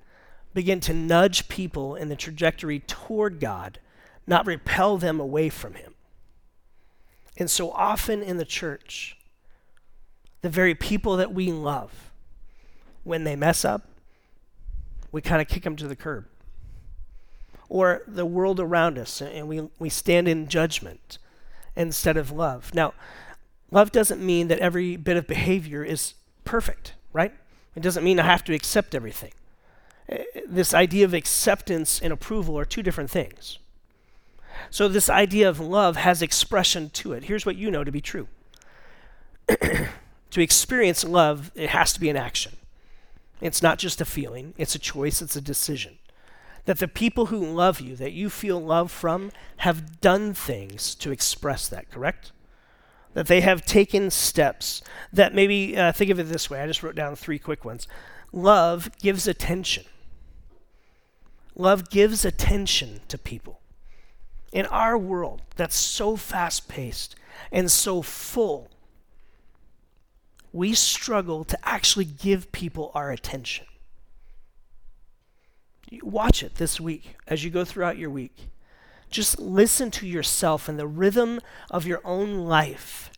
begin 0.53 0.79
to 0.82 0.93
nudge 0.93 1.47
people 1.47 1.95
in 1.95 2.10
the 2.10 2.15
trajectory 2.15 2.79
toward 2.79 3.39
God, 3.39 3.79
not 4.25 4.45
repel 4.45 4.97
them 4.97 5.19
away 5.19 5.49
from 5.49 5.75
Him. 5.75 5.93
And 7.38 7.49
so 7.49 7.71
often 7.71 8.21
in 8.21 8.38
the 8.38 8.45
church, 8.45 9.17
the 10.41 10.49
very 10.49 10.75
people 10.75 11.17
that 11.17 11.34
we 11.34 11.51
love, 11.51 12.12
when 13.03 13.23
they 13.23 13.36
mess 13.36 13.63
up, 13.63 13.88
we 15.12 15.21
kind 15.21 15.41
of 15.41 15.47
kick 15.47 15.63
them 15.63 15.75
to 15.77 15.88
the 15.88 15.95
curb. 15.95 16.27
Or 17.67 18.01
the 18.08 18.25
world 18.25 18.60
around 18.60 18.97
us, 18.97 19.21
and 19.21 19.47
we, 19.47 19.69
we 19.77 19.89
stand 19.89 20.27
in 20.27 20.47
judgment 20.47 21.17
instead 21.75 22.17
of 22.17 22.32
love. 22.32 22.73
Now, 22.73 22.93
love 23.71 23.91
doesn't 23.91 24.21
mean 24.21 24.47
that 24.47 24.60
every 24.60 24.97
bit 24.97 25.17
of 25.17 25.27
behavior 25.27 25.84
is 25.84 26.15
perfect, 26.43 26.93
right? 27.13 27.34
It 27.75 27.82
doesn't 27.82 28.03
mean 28.03 28.19
I 28.19 28.25
have 28.25 28.43
to 28.45 28.53
accept 28.53 28.95
everything. 28.95 29.32
Uh, 30.12 30.17
this 30.47 30.73
idea 30.73 31.05
of 31.05 31.13
acceptance 31.13 31.99
and 31.99 32.12
approval 32.12 32.58
are 32.58 32.65
two 32.65 32.84
different 32.84 33.10
things. 33.10 33.60
So, 34.69 34.88
this 34.88 35.10
idea 35.10 35.47
of 35.47 35.60
love 35.60 35.95
has 35.95 36.21
expression 36.21 36.89
to 36.91 37.13
it. 37.13 37.25
Here's 37.25 37.45
what 37.45 37.55
you 37.55 37.71
know 37.71 37.84
to 37.84 37.91
be 37.91 38.01
true 38.01 38.27
to 39.47 40.41
experience 40.41 41.03
love, 41.03 41.51
it 41.55 41.69
has 41.69 41.93
to 41.93 41.99
be 41.99 42.10
an 42.10 42.17
action. 42.17 42.53
It's 43.41 43.62
not 43.62 43.79
just 43.79 44.01
a 44.01 44.05
feeling, 44.05 44.53
it's 44.58 44.75
a 44.75 44.79
choice, 44.79 45.21
it's 45.21 45.36
a 45.36 45.41
decision. 45.41 45.97
That 46.65 46.79
the 46.79 46.88
people 46.88 47.27
who 47.27 47.43
love 47.43 47.79
you, 47.79 47.95
that 47.95 48.12
you 48.12 48.29
feel 48.29 48.60
love 48.60 48.91
from, 48.91 49.32
have 49.58 50.01
done 50.01 50.34
things 50.34 50.93
to 50.95 51.12
express 51.12 51.67
that, 51.69 51.89
correct? 51.89 52.32
That 53.19 53.27
they 53.27 53.41
have 53.41 53.65
taken 53.65 54.12
steps. 54.12 54.82
That 55.12 55.36
maybe, 55.36 55.75
uh, 55.75 55.91
think 55.91 56.10
of 56.10 56.21
it 56.21 56.29
this 56.29 56.49
way 56.49 56.62
I 56.62 56.67
just 56.67 56.82
wrote 56.82 56.95
down 56.95 57.17
three 57.17 57.38
quick 57.38 57.65
ones. 57.65 57.86
Love 58.32 58.89
gives 58.99 59.27
attention. 59.27 59.84
Love 61.53 61.89
gives 61.89 62.23
attention 62.23 63.01
to 63.10 63.17
people. 63.17 63.60
In 64.53 64.65
our 64.67 64.97
world 64.97 65.41
that's 65.58 65.75
so 65.75 66.15
fast 66.15 66.69
paced 66.69 67.17
and 67.51 67.69
so 67.69 68.01
full, 68.01 68.69
we 70.53 70.73
struggle 70.73 71.43
to 71.43 71.60
actually 71.67 72.05
give 72.05 72.53
people 72.53 72.89
our 72.95 73.12
attention. 73.12 73.65
Watch 76.01 76.41
it 76.41 76.55
this 76.55 76.79
week 76.79 77.17
as 77.27 77.43
you 77.43 77.49
go 77.49 77.65
throughout 77.65 77.97
your 77.97 78.12
week. 78.12 78.47
Just 79.10 79.39
listen 79.39 79.91
to 79.91 80.08
yourself 80.08 80.69
and 80.69 80.78
the 80.78 80.88
rhythm 80.88 81.39
of 81.72 81.88
your 81.88 82.02
own 82.06 82.45
life. 82.45 83.12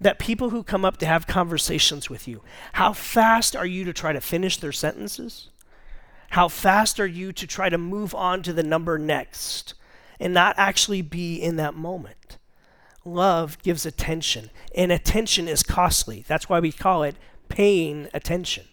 That 0.00 0.18
people 0.18 0.50
who 0.50 0.62
come 0.62 0.84
up 0.84 0.98
to 0.98 1.06
have 1.06 1.26
conversations 1.26 2.10
with 2.10 2.28
you, 2.28 2.42
how 2.74 2.92
fast 2.92 3.56
are 3.56 3.66
you 3.66 3.84
to 3.84 3.92
try 3.92 4.12
to 4.12 4.20
finish 4.20 4.58
their 4.58 4.72
sentences? 4.72 5.48
How 6.30 6.48
fast 6.48 7.00
are 7.00 7.06
you 7.06 7.32
to 7.32 7.46
try 7.46 7.68
to 7.68 7.78
move 7.78 8.14
on 8.14 8.42
to 8.42 8.52
the 8.52 8.62
number 8.62 8.98
next 8.98 9.74
and 10.20 10.34
not 10.34 10.54
actually 10.58 11.02
be 11.02 11.36
in 11.36 11.56
that 11.56 11.74
moment? 11.74 12.38
Love 13.04 13.62
gives 13.62 13.86
attention, 13.86 14.50
and 14.74 14.90
attention 14.90 15.46
is 15.46 15.62
costly. 15.62 16.24
That's 16.26 16.48
why 16.48 16.58
we 16.60 16.72
call 16.72 17.04
it 17.04 17.14
paying 17.48 18.08
attention. 18.12 18.64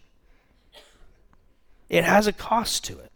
It 1.88 2.04
has 2.04 2.26
a 2.26 2.34
cost 2.34 2.84
to 2.86 3.00
it. 3.00 3.12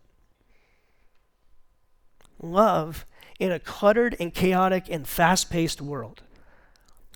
Love 2.39 3.05
in 3.39 3.51
a 3.51 3.59
cluttered 3.59 4.15
and 4.19 4.33
chaotic 4.33 4.85
and 4.89 5.07
fast 5.07 5.49
paced 5.49 5.81
world, 5.81 6.23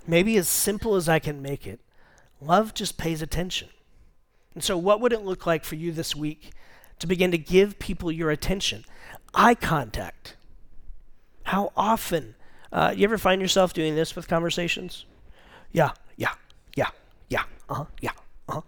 maybe 0.07 0.37
as 0.37 0.47
simple 0.47 0.95
as 0.95 1.09
I 1.09 1.19
can 1.19 1.41
make 1.41 1.65
it, 1.65 1.79
love 2.39 2.73
just 2.73 2.97
pays 2.97 3.21
attention. 3.21 3.69
And 4.53 4.63
so, 4.63 4.77
what 4.77 4.99
would 5.01 5.13
it 5.13 5.23
look 5.23 5.45
like 5.45 5.63
for 5.63 5.75
you 5.75 5.91
this 5.91 6.15
week 6.15 6.51
to 6.99 7.07
begin 7.07 7.31
to 7.31 7.37
give 7.37 7.79
people 7.79 8.11
your 8.11 8.29
attention? 8.29 8.85
Eye 9.33 9.55
contact. 9.55 10.35
How 11.43 11.71
often? 11.75 12.35
Uh, 12.71 12.93
you 12.95 13.03
ever 13.03 13.17
find 13.17 13.41
yourself 13.41 13.73
doing 13.73 13.95
this 13.95 14.15
with 14.15 14.27
conversations? 14.27 15.05
Yeah, 15.71 15.91
yeah, 16.17 16.33
yeah, 16.75 16.89
yeah, 17.29 17.43
uh 17.69 17.75
huh, 17.75 17.85
yeah, 18.01 18.11
uh 18.47 18.53
huh. 18.53 18.61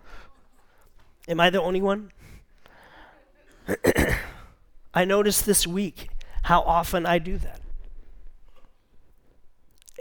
Am 1.27 1.39
I 1.39 1.49
the 1.49 1.61
only 1.61 1.81
one? 1.81 2.11
I 4.93 5.05
noticed 5.05 5.45
this 5.45 5.65
week 5.65 6.09
how 6.43 6.61
often 6.61 7.05
I 7.05 7.19
do 7.19 7.37
that. 7.37 7.61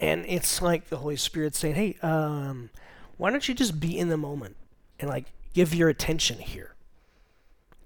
And 0.01 0.25
it's 0.27 0.61
like 0.61 0.89
the 0.89 0.97
Holy 0.99 1.17
Spirit 1.17 1.55
saying, 1.55 1.77
hey, 1.77 1.97
um, 2.03 2.71
why 3.17 3.31
don't 3.31 3.47
you 3.47 3.55
just 3.55 3.79
be 3.79 3.97
in 3.97 4.09
the 4.09 4.17
moment 4.17 4.57
and 4.99 5.09
like 5.09 5.27
give 5.55 5.75
your 5.75 5.89
attention 5.89 6.39
here? 6.39 6.75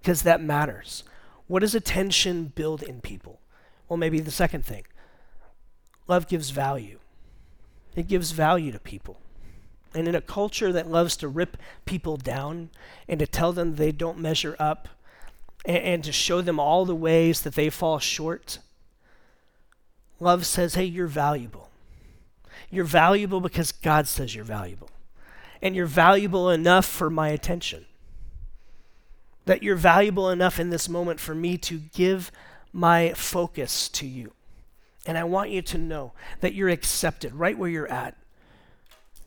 Because 0.01 0.23
that 0.23 0.43
matters. 0.43 1.05
What 1.47 1.61
does 1.61 1.75
attention 1.75 2.53
build 2.55 2.83
in 2.83 3.01
people? 3.01 3.41
Well, 3.89 3.99
maybe 3.99 4.21
the 4.21 4.31
second 4.31 4.65
thing 4.65 4.85
love 6.09 6.29
gives 6.29 6.51
value, 6.51 6.99
it 7.95 8.09
gives 8.09 8.31
value 8.31 8.73
to 8.73 8.79
people. 8.79 9.21
And 9.95 10.09
in 10.09 10.15
a 10.15 10.21
culture 10.21 10.73
that 10.73 10.91
loves 10.91 11.17
to 11.19 11.29
rip 11.29 11.57
people 11.87 12.17
down 12.19 12.69
and 13.09 13.19
to 13.19 13.27
tell 13.27 13.53
them 13.53 13.77
they 13.77 13.93
don't 13.93 14.19
measure 14.19 14.55
up 14.59 14.89
and, 15.67 15.77
and 15.77 16.05
to 16.05 16.13
show 16.13 16.41
them 16.41 16.59
all 16.59 16.87
the 16.87 16.95
ways 16.95 17.43
that 17.43 17.55
they 17.55 17.69
fall 17.69 17.99
short. 17.99 18.59
Love 20.19 20.47
says, 20.47 20.75
hey, 20.75 20.85
you're 20.85 21.07
valuable. 21.07 21.69
You're 22.71 22.85
valuable 22.85 23.41
because 23.41 23.71
God 23.73 24.09
says 24.09 24.35
you're 24.35 24.45
valuable. 24.45 24.89
And 25.61 25.77
you're 25.77 25.87
valuable 25.87 26.49
enough 26.49 26.87
for 26.87 27.11
my 27.11 27.29
attention. 27.29 27.85
That 29.45 29.63
you're 29.63 29.77
valuable 29.77 30.31
enough 30.31 30.59
in 30.59 30.71
this 30.71 30.89
moment 30.89 31.21
for 31.21 31.35
me 31.35 31.59
to 31.59 31.79
give 31.79 32.33
my 32.73 33.13
focus 33.15 33.89
to 33.91 34.07
you. 34.07 34.33
And 35.07 35.17
I 35.17 35.25
want 35.25 35.51
you 35.51 35.63
to 35.63 35.79
know 35.79 36.13
that 36.41 36.55
you're 36.55 36.69
accepted 36.69 37.35
right 37.35 37.57
where 37.57 37.71
you're 37.71 37.91
at. 37.91 38.17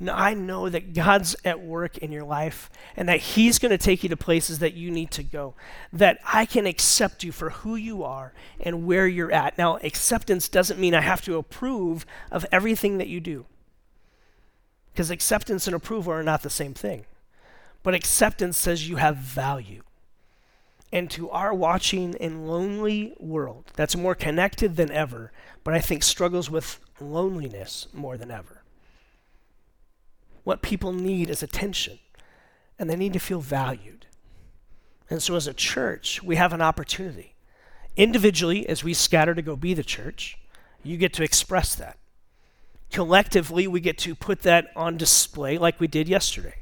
I 0.07 0.33
know 0.33 0.69
that 0.69 0.93
God's 0.93 1.35
at 1.43 1.59
work 1.59 1.97
in 1.97 2.11
your 2.11 2.23
life 2.23 2.69
and 2.95 3.09
that 3.09 3.19
He's 3.19 3.59
going 3.59 3.71
to 3.71 3.77
take 3.77 4.01
you 4.01 4.09
to 4.09 4.15
places 4.15 4.59
that 4.59 4.73
you 4.73 4.91
need 4.91 5.11
to 5.11 5.23
go. 5.23 5.55
That 5.91 6.19
I 6.25 6.45
can 6.45 6.65
accept 6.65 7.23
you 7.23 7.33
for 7.33 7.49
who 7.49 7.75
you 7.75 8.03
are 8.03 8.31
and 8.61 8.85
where 8.85 9.07
you're 9.07 9.31
at. 9.31 9.57
Now, 9.57 9.77
acceptance 9.77 10.47
doesn't 10.47 10.79
mean 10.79 10.93
I 10.93 11.01
have 11.01 11.21
to 11.23 11.35
approve 11.35 12.05
of 12.31 12.45
everything 12.49 12.97
that 12.97 13.09
you 13.09 13.19
do, 13.19 13.45
because 14.93 15.11
acceptance 15.11 15.67
and 15.67 15.75
approval 15.75 16.13
are 16.13 16.23
not 16.23 16.43
the 16.43 16.49
same 16.49 16.73
thing. 16.73 17.05
But 17.83 17.93
acceptance 17.93 18.57
says 18.57 18.87
you 18.87 18.97
have 18.97 19.17
value. 19.17 19.83
And 20.91 21.11
to 21.11 21.29
our 21.29 21.53
watching 21.53 22.15
and 22.15 22.47
lonely 22.47 23.13
world 23.19 23.71
that's 23.75 23.95
more 23.95 24.15
connected 24.15 24.75
than 24.75 24.91
ever, 24.91 25.31
but 25.63 25.73
I 25.73 25.81
think 25.81 26.03
struggles 26.03 26.49
with 26.49 26.79
loneliness 26.99 27.87
more 27.93 28.17
than 28.17 28.31
ever 28.31 28.58
what 30.49 30.63
people 30.63 30.91
need 30.91 31.29
is 31.29 31.43
attention, 31.43 31.99
and 32.79 32.89
they 32.89 32.95
need 32.95 33.13
to 33.13 33.19
feel 33.19 33.39
valued. 33.39 34.07
And 35.07 35.21
so, 35.21 35.35
as 35.35 35.45
a 35.45 35.53
church, 35.53 36.23
we 36.23 36.37
have 36.37 36.53
an 36.53 36.61
opportunity. 36.61 37.35
Individually, 37.95 38.67
as 38.67 38.83
we 38.83 38.95
scatter 38.95 39.35
to 39.35 39.43
go 39.43 39.55
be 39.55 39.75
the 39.75 39.83
church, 39.83 40.39
you 40.81 40.97
get 40.97 41.13
to 41.13 41.23
express 41.23 41.75
that. 41.75 41.99
Collectively, 42.91 43.67
we 43.67 43.79
get 43.79 43.99
to 43.99 44.15
put 44.15 44.41
that 44.41 44.71
on 44.75 44.97
display 44.97 45.59
like 45.59 45.79
we 45.79 45.85
did 45.85 46.09
yesterday 46.09 46.55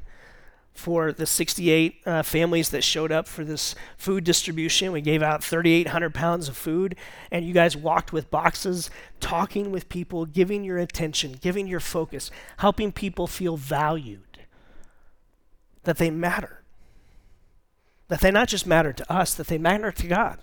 for 0.78 1.12
the 1.12 1.26
68 1.26 1.96
uh, 2.06 2.22
families 2.22 2.70
that 2.70 2.84
showed 2.84 3.10
up 3.10 3.26
for 3.26 3.44
this 3.44 3.74
food 3.96 4.22
distribution. 4.22 4.92
We 4.92 5.00
gave 5.00 5.24
out 5.24 5.42
3,800 5.42 6.14
pounds 6.14 6.48
of 6.48 6.56
food, 6.56 6.94
and 7.32 7.44
you 7.44 7.52
guys 7.52 7.76
walked 7.76 8.12
with 8.12 8.30
boxes, 8.30 8.88
talking 9.18 9.72
with 9.72 9.88
people, 9.88 10.24
giving 10.24 10.62
your 10.62 10.78
attention, 10.78 11.36
giving 11.40 11.66
your 11.66 11.80
focus, 11.80 12.30
helping 12.58 12.92
people 12.92 13.26
feel 13.26 13.56
valued, 13.56 14.38
that 15.82 15.98
they 15.98 16.12
matter, 16.12 16.62
that 18.06 18.20
they 18.20 18.30
not 18.30 18.46
just 18.46 18.64
matter 18.64 18.92
to 18.92 19.12
us, 19.12 19.34
that 19.34 19.48
they 19.48 19.58
matter 19.58 19.90
to 19.90 20.06
God. 20.06 20.38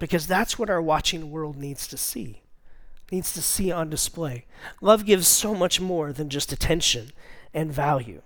Because 0.00 0.26
that's 0.26 0.58
what 0.58 0.68
our 0.68 0.82
watching 0.82 1.30
world 1.30 1.56
needs 1.56 1.86
to 1.86 1.96
see, 1.96 2.42
needs 3.12 3.32
to 3.32 3.40
see 3.40 3.70
on 3.70 3.88
display. 3.88 4.44
Love 4.80 5.06
gives 5.06 5.28
so 5.28 5.54
much 5.54 5.80
more 5.80 6.12
than 6.12 6.28
just 6.28 6.50
attention 6.50 7.12
and 7.54 7.72
value. 7.72 8.22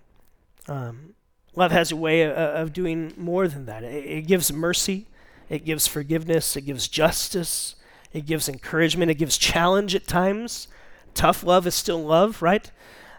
Um, 0.68 1.14
love 1.54 1.72
has 1.72 1.90
a 1.90 1.96
way 1.96 2.22
of, 2.22 2.33
of 2.37 2.72
doing 2.72 3.12
more 3.16 3.48
than 3.48 3.66
that. 3.66 3.83
It, 3.83 4.04
it 4.04 4.26
gives 4.26 4.52
mercy, 4.52 5.07
it 5.48 5.64
gives 5.64 5.87
forgiveness, 5.87 6.57
it 6.57 6.62
gives 6.62 6.88
justice, 6.88 7.74
it 8.12 8.26
gives 8.26 8.48
encouragement, 8.48 9.11
it 9.11 9.14
gives 9.14 9.38
challenge 9.38 9.94
at 9.94 10.07
times. 10.07 10.68
Tough 11.14 11.42
love 11.42 11.66
is 11.66 11.74
still 11.74 12.04
love, 12.04 12.42
right? 12.42 12.70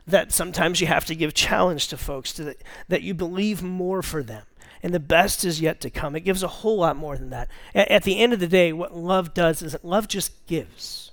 That 0.07 0.31
sometimes 0.31 0.79
you 0.79 0.87
have 0.87 1.05
to 1.05 1.15
give 1.15 1.33
challenge 1.33 1.87
to 1.89 1.97
folks 1.97 2.31
to 2.33 2.43
the, 2.43 2.55
that 2.87 3.01
you 3.01 3.13
believe 3.13 3.61
more 3.61 4.01
for 4.01 4.23
them 4.23 4.43
and 4.81 4.93
the 4.93 4.99
best 4.99 5.43
is 5.43 5.59
yet 5.59 5.81
to 5.81 5.89
come. 5.89 6.15
It 6.15 6.21
gives 6.21 6.41
a 6.41 6.47
whole 6.47 6.77
lot 6.77 6.95
more 6.95 7.17
than 7.17 7.31
that. 7.31 7.49
At, 7.75 7.89
at, 7.89 8.03
the 8.03 8.19
end 8.19 8.31
of 8.31 8.39
the 8.39 8.47
day, 8.47 8.71
what 8.71 8.95
love 8.95 9.33
does 9.33 9.61
is 9.61 9.73
that 9.73 9.83
love 9.83 10.07
just 10.07 10.47
gives. 10.47 11.11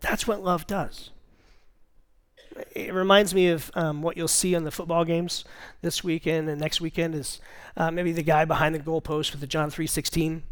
That's 0.00 0.26
what 0.26 0.42
love 0.42 0.66
does 0.66 1.10
it 2.72 2.92
reminds 2.92 3.34
me 3.34 3.48
of 3.48 3.70
um, 3.74 4.02
what 4.02 4.16
you'll 4.16 4.28
see 4.28 4.54
on 4.54 4.64
the 4.64 4.70
football 4.70 5.04
games 5.04 5.44
this 5.82 6.04
weekend 6.04 6.48
and 6.48 6.60
next 6.60 6.80
weekend 6.80 7.14
is 7.14 7.40
uh, 7.76 7.90
maybe 7.90 8.12
the 8.12 8.22
guy 8.22 8.44
behind 8.44 8.74
the 8.74 8.78
goalpost 8.78 9.32
with 9.32 9.40
the 9.40 9.46
John 9.46 9.70
3:16. 9.70 10.42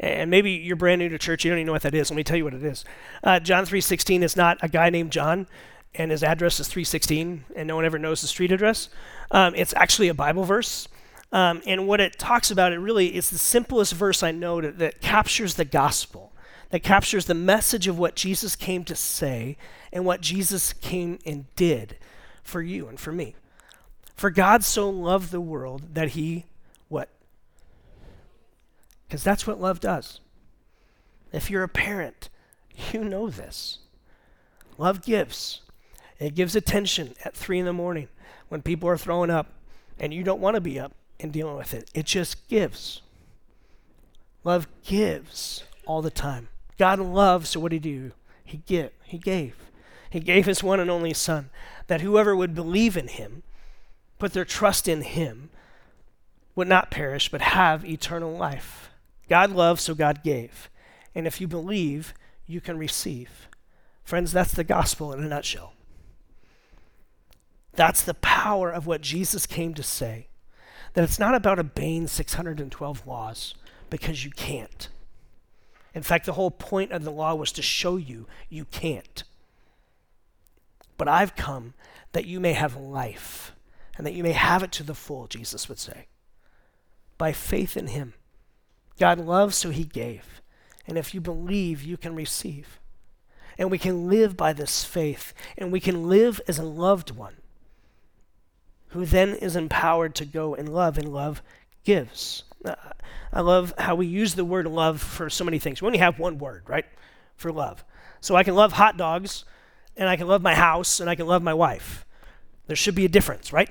And 0.00 0.30
maybe 0.30 0.50
you're 0.50 0.76
brand 0.76 0.98
new 1.00 1.08
to 1.10 1.18
church, 1.18 1.44
you 1.44 1.50
don't 1.50 1.58
even 1.58 1.66
know 1.66 1.72
what 1.72 1.82
that 1.82 1.94
is. 1.94 2.10
Let 2.10 2.16
me 2.16 2.24
tell 2.24 2.36
you 2.36 2.44
what 2.44 2.54
it 2.54 2.64
is. 2.64 2.84
Uh, 3.22 3.40
John 3.40 3.64
3:16 3.64 4.22
is 4.22 4.36
not 4.36 4.58
a 4.62 4.68
guy 4.68 4.90
named 4.90 5.12
John, 5.12 5.46
and 5.94 6.10
his 6.10 6.22
address 6.22 6.58
is 6.60 6.68
316, 6.68 7.44
and 7.54 7.68
no 7.68 7.76
one 7.76 7.84
ever 7.84 7.98
knows 7.98 8.20
the 8.20 8.26
street 8.26 8.52
address. 8.52 8.88
Um, 9.30 9.54
it's 9.54 9.74
actually 9.76 10.08
a 10.08 10.14
Bible 10.14 10.44
verse. 10.44 10.88
Um, 11.32 11.62
and 11.66 11.88
what 11.88 12.00
it 12.00 12.18
talks 12.18 12.50
about, 12.50 12.72
it 12.72 12.78
really 12.78 13.14
is 13.14 13.30
the 13.30 13.38
simplest 13.38 13.94
verse 13.94 14.22
I 14.22 14.32
know 14.32 14.60
that, 14.60 14.78
that 14.78 15.00
captures 15.00 15.54
the 15.54 15.64
gospel 15.64 16.32
that 16.72 16.82
captures 16.82 17.26
the 17.26 17.34
message 17.34 17.86
of 17.86 17.98
what 17.98 18.16
Jesus 18.16 18.56
came 18.56 18.82
to 18.84 18.96
say 18.96 19.56
and 19.92 20.04
what 20.04 20.20
Jesus 20.20 20.72
came 20.72 21.18
and 21.26 21.46
did 21.56 21.96
for 22.42 22.62
you 22.62 22.88
and 22.88 22.98
for 22.98 23.12
me. 23.12 23.34
For 24.14 24.30
God 24.30 24.64
so 24.64 24.88
loved 24.88 25.30
the 25.30 25.40
world 25.40 25.94
that 25.94 26.10
he, 26.10 26.46
what? 26.88 27.08
Because 29.06 29.22
that's 29.22 29.46
what 29.46 29.60
love 29.60 29.80
does. 29.80 30.20
If 31.32 31.50
you're 31.50 31.62
a 31.62 31.68
parent, 31.68 32.28
You 32.92 33.04
know 33.04 33.28
this. 33.28 33.78
Love 34.78 35.02
gives. 35.02 35.60
It 36.18 36.34
gives 36.34 36.54
attention 36.56 37.14
at 37.24 37.34
three 37.34 37.58
in 37.58 37.66
the 37.66 37.72
morning 37.72 38.08
when 38.48 38.62
people 38.62 38.88
are 38.88 38.96
throwing 38.96 39.30
up 39.30 39.48
and 39.98 40.12
you 40.12 40.22
don't 40.22 40.40
want 40.40 40.54
to 40.54 40.60
be 40.60 40.78
up 40.78 40.92
and 41.20 41.32
dealing 41.32 41.56
with 41.56 41.74
it. 41.74 41.90
It 41.94 42.06
just 42.06 42.48
gives. 42.48 43.02
Love 44.44 44.66
gives 44.84 45.64
all 45.86 46.02
the 46.02 46.10
time. 46.10 46.48
God 46.78 46.98
loves, 46.98 47.50
so 47.50 47.60
what 47.60 47.70
did 47.70 47.84
he 47.84 47.92
do? 47.92 48.12
He 48.44 48.58
give, 48.66 48.90
he 49.04 49.18
gave. 49.18 49.54
He 50.12 50.20
gave 50.20 50.44
his 50.44 50.62
one 50.62 50.78
and 50.78 50.90
only 50.90 51.14
son 51.14 51.48
that 51.86 52.02
whoever 52.02 52.36
would 52.36 52.54
believe 52.54 52.98
in 52.98 53.08
him, 53.08 53.42
put 54.18 54.34
their 54.34 54.44
trust 54.44 54.86
in 54.86 55.00
him, 55.00 55.48
would 56.54 56.68
not 56.68 56.90
perish 56.90 57.30
but 57.30 57.40
have 57.40 57.82
eternal 57.82 58.36
life. 58.36 58.90
God 59.30 59.52
loves, 59.52 59.82
so 59.82 59.94
God 59.94 60.22
gave. 60.22 60.68
And 61.14 61.26
if 61.26 61.40
you 61.40 61.48
believe, 61.48 62.12
you 62.46 62.60
can 62.60 62.76
receive. 62.76 63.48
Friends, 64.04 64.32
that's 64.32 64.52
the 64.52 64.64
gospel 64.64 65.14
in 65.14 65.24
a 65.24 65.28
nutshell. 65.28 65.72
That's 67.72 68.02
the 68.02 68.12
power 68.12 68.70
of 68.70 68.86
what 68.86 69.00
Jesus 69.00 69.46
came 69.46 69.72
to 69.72 69.82
say. 69.82 70.26
That 70.92 71.04
it's 71.04 71.18
not 71.18 71.34
about 71.34 71.58
obeying 71.58 72.06
612 72.06 73.06
laws 73.06 73.54
because 73.88 74.26
you 74.26 74.30
can't. 74.30 74.90
In 75.94 76.02
fact, 76.02 76.26
the 76.26 76.34
whole 76.34 76.50
point 76.50 76.92
of 76.92 77.02
the 77.02 77.10
law 77.10 77.34
was 77.34 77.50
to 77.52 77.62
show 77.62 77.96
you 77.96 78.26
you 78.50 78.66
can't. 78.66 79.24
But 81.02 81.08
I've 81.08 81.34
come 81.34 81.74
that 82.12 82.26
you 82.26 82.38
may 82.38 82.52
have 82.52 82.76
life 82.76 83.56
and 83.96 84.06
that 84.06 84.14
you 84.14 84.22
may 84.22 84.30
have 84.30 84.62
it 84.62 84.70
to 84.70 84.84
the 84.84 84.94
full, 84.94 85.26
Jesus 85.26 85.68
would 85.68 85.80
say. 85.80 86.06
By 87.18 87.32
faith 87.32 87.76
in 87.76 87.88
Him. 87.88 88.14
God 89.00 89.18
loves, 89.18 89.56
so 89.56 89.70
He 89.70 89.82
gave. 89.82 90.40
And 90.86 90.96
if 90.96 91.12
you 91.12 91.20
believe, 91.20 91.82
you 91.82 91.96
can 91.96 92.14
receive. 92.14 92.78
And 93.58 93.68
we 93.68 93.78
can 93.78 94.08
live 94.08 94.36
by 94.36 94.52
this 94.52 94.84
faith, 94.84 95.34
and 95.58 95.72
we 95.72 95.80
can 95.80 96.08
live 96.08 96.40
as 96.46 96.60
a 96.60 96.62
loved 96.62 97.10
one 97.10 97.34
who 98.90 99.04
then 99.04 99.30
is 99.30 99.56
empowered 99.56 100.14
to 100.14 100.24
go 100.24 100.54
and 100.54 100.68
love, 100.68 100.98
and 100.98 101.12
love 101.12 101.42
gives. 101.82 102.44
Uh, 102.64 102.76
I 103.32 103.40
love 103.40 103.74
how 103.76 103.96
we 103.96 104.06
use 104.06 104.36
the 104.36 104.44
word 104.44 104.68
love 104.68 105.02
for 105.02 105.28
so 105.28 105.42
many 105.42 105.58
things. 105.58 105.82
We 105.82 105.86
only 105.86 105.98
have 105.98 106.20
one 106.20 106.38
word, 106.38 106.62
right, 106.68 106.86
for 107.34 107.50
love. 107.50 107.84
So 108.20 108.36
I 108.36 108.44
can 108.44 108.54
love 108.54 108.74
hot 108.74 108.96
dogs, 108.96 109.44
and 109.96 110.08
I 110.08 110.16
can 110.16 110.26
love 110.26 110.42
my 110.42 110.54
house, 110.54 111.00
and 111.00 111.08
I 111.08 111.14
can 111.14 111.26
love 111.26 111.42
my 111.42 111.54
wife. 111.54 112.04
There 112.66 112.76
should 112.76 112.94
be 112.94 113.04
a 113.04 113.08
difference, 113.08 113.52
right? 113.52 113.70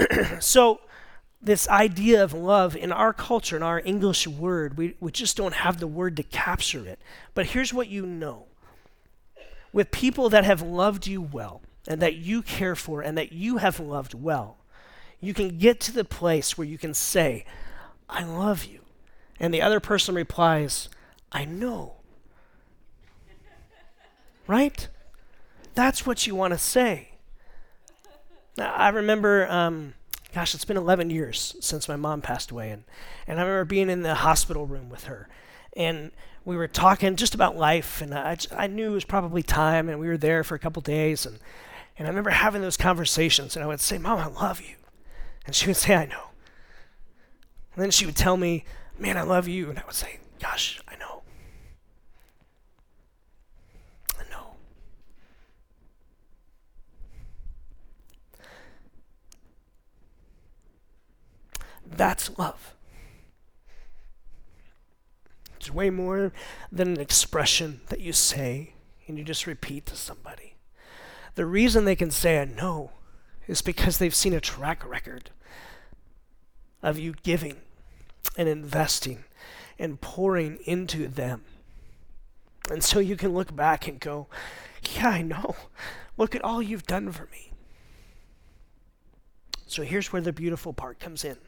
so, 0.40 0.80
this 1.42 1.68
idea 1.68 2.24
of 2.24 2.32
love 2.32 2.74
in 2.74 2.90
our 2.90 3.12
culture, 3.12 3.56
in 3.56 3.62
our 3.62 3.80
English 3.84 4.26
word, 4.26 4.78
we, 4.78 4.96
we 4.98 5.12
just 5.12 5.36
don't 5.36 5.54
have 5.54 5.78
the 5.78 5.86
word 5.86 6.16
to 6.16 6.22
capture 6.22 6.86
it. 6.86 6.98
But 7.34 7.46
here's 7.46 7.74
what 7.74 7.88
you 7.88 8.06
know 8.06 8.46
with 9.74 9.90
people 9.90 10.30
that 10.30 10.44
have 10.44 10.62
loved 10.62 11.06
you 11.06 11.20
well, 11.20 11.60
and 11.86 12.00
that 12.00 12.14
you 12.14 12.40
care 12.40 12.76
for, 12.76 13.02
and 13.02 13.18
that 13.18 13.32
you 13.32 13.58
have 13.58 13.80
loved 13.80 14.14
well, 14.14 14.56
you 15.20 15.34
can 15.34 15.58
get 15.58 15.80
to 15.80 15.92
the 15.92 16.04
place 16.04 16.56
where 16.56 16.66
you 16.66 16.78
can 16.78 16.94
say, 16.94 17.44
I 18.08 18.22
love 18.22 18.64
you. 18.64 18.80
And 19.40 19.52
the 19.52 19.62
other 19.62 19.80
person 19.80 20.14
replies, 20.14 20.88
I 21.32 21.44
know. 21.44 21.96
Right? 24.46 24.88
That's 25.74 26.06
what 26.06 26.26
you 26.26 26.34
want 26.34 26.52
to 26.52 26.58
say. 26.58 27.10
Now, 28.56 28.72
I 28.74 28.88
remember, 28.90 29.50
um, 29.50 29.94
gosh, 30.32 30.54
it's 30.54 30.64
been 30.64 30.76
11 30.76 31.10
years 31.10 31.56
since 31.60 31.88
my 31.88 31.96
mom 31.96 32.20
passed 32.20 32.50
away. 32.50 32.70
And, 32.70 32.84
and 33.26 33.38
I 33.40 33.42
remember 33.42 33.64
being 33.64 33.90
in 33.90 34.02
the 34.02 34.14
hospital 34.14 34.66
room 34.66 34.88
with 34.88 35.04
her. 35.04 35.28
And 35.76 36.12
we 36.44 36.56
were 36.56 36.68
talking 36.68 37.16
just 37.16 37.34
about 37.34 37.56
life. 37.56 38.00
And 38.00 38.14
I, 38.14 38.36
I 38.56 38.66
knew 38.68 38.90
it 38.90 38.94
was 38.94 39.04
probably 39.04 39.42
time. 39.42 39.88
And 39.88 39.98
we 39.98 40.06
were 40.06 40.16
there 40.16 40.44
for 40.44 40.54
a 40.54 40.58
couple 40.58 40.82
days. 40.82 41.26
And, 41.26 41.38
and 41.98 42.06
I 42.06 42.10
remember 42.10 42.30
having 42.30 42.62
those 42.62 42.76
conversations. 42.76 43.56
And 43.56 43.64
I 43.64 43.66
would 43.66 43.80
say, 43.80 43.98
Mom, 43.98 44.18
I 44.18 44.26
love 44.26 44.60
you. 44.60 44.76
And 45.46 45.54
she 45.54 45.66
would 45.66 45.76
say, 45.76 45.94
I 45.94 46.06
know. 46.06 46.28
And 47.74 47.82
then 47.82 47.90
she 47.90 48.06
would 48.06 48.16
tell 48.16 48.36
me, 48.36 48.64
Man, 48.98 49.16
I 49.16 49.22
love 49.22 49.48
you. 49.48 49.70
And 49.70 49.78
I 49.78 49.84
would 49.84 49.94
say, 49.94 50.20
Gosh, 50.40 50.80
I 50.86 50.96
know. 50.96 51.22
I 54.18 54.22
know. 54.30 54.54
That's 61.96 62.36
love. 62.38 62.74
It's 65.56 65.72
way 65.72 65.90
more 65.90 66.32
than 66.70 66.88
an 66.88 67.00
expression 67.00 67.80
that 67.88 68.00
you 68.00 68.12
say 68.12 68.74
and 69.06 69.18
you 69.18 69.24
just 69.24 69.46
repeat 69.46 69.86
to 69.86 69.96
somebody. 69.96 70.54
The 71.34 71.46
reason 71.46 71.84
they 71.84 71.96
can 71.96 72.10
say 72.10 72.40
I 72.40 72.44
know 72.44 72.92
is 73.46 73.62
because 73.62 73.98
they've 73.98 74.14
seen 74.14 74.34
a 74.34 74.40
track 74.40 74.88
record 74.88 75.30
of 76.82 76.98
you 76.98 77.14
giving 77.22 77.56
and 78.36 78.48
investing 78.48 79.24
and 79.78 80.00
pouring 80.00 80.58
into 80.64 81.08
them. 81.08 81.44
And 82.70 82.82
so 82.82 82.98
you 82.98 83.16
can 83.16 83.34
look 83.34 83.54
back 83.54 83.88
and 83.88 84.00
go, 84.00 84.28
Yeah, 84.94 85.08
I 85.08 85.22
know. 85.22 85.56
Look 86.16 86.34
at 86.34 86.44
all 86.44 86.62
you've 86.62 86.86
done 86.86 87.10
for 87.10 87.24
me. 87.32 87.52
So 89.66 89.82
here's 89.82 90.12
where 90.12 90.22
the 90.22 90.32
beautiful 90.32 90.72
part 90.72 91.00
comes 91.00 91.24
in. 91.24 91.38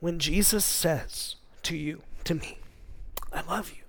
When 0.00 0.18
Jesus 0.18 0.64
says 0.64 1.36
to 1.64 1.76
you, 1.76 2.02
to 2.24 2.34
me, 2.34 2.58
I 3.32 3.42
love 3.42 3.70
you, 3.70 3.82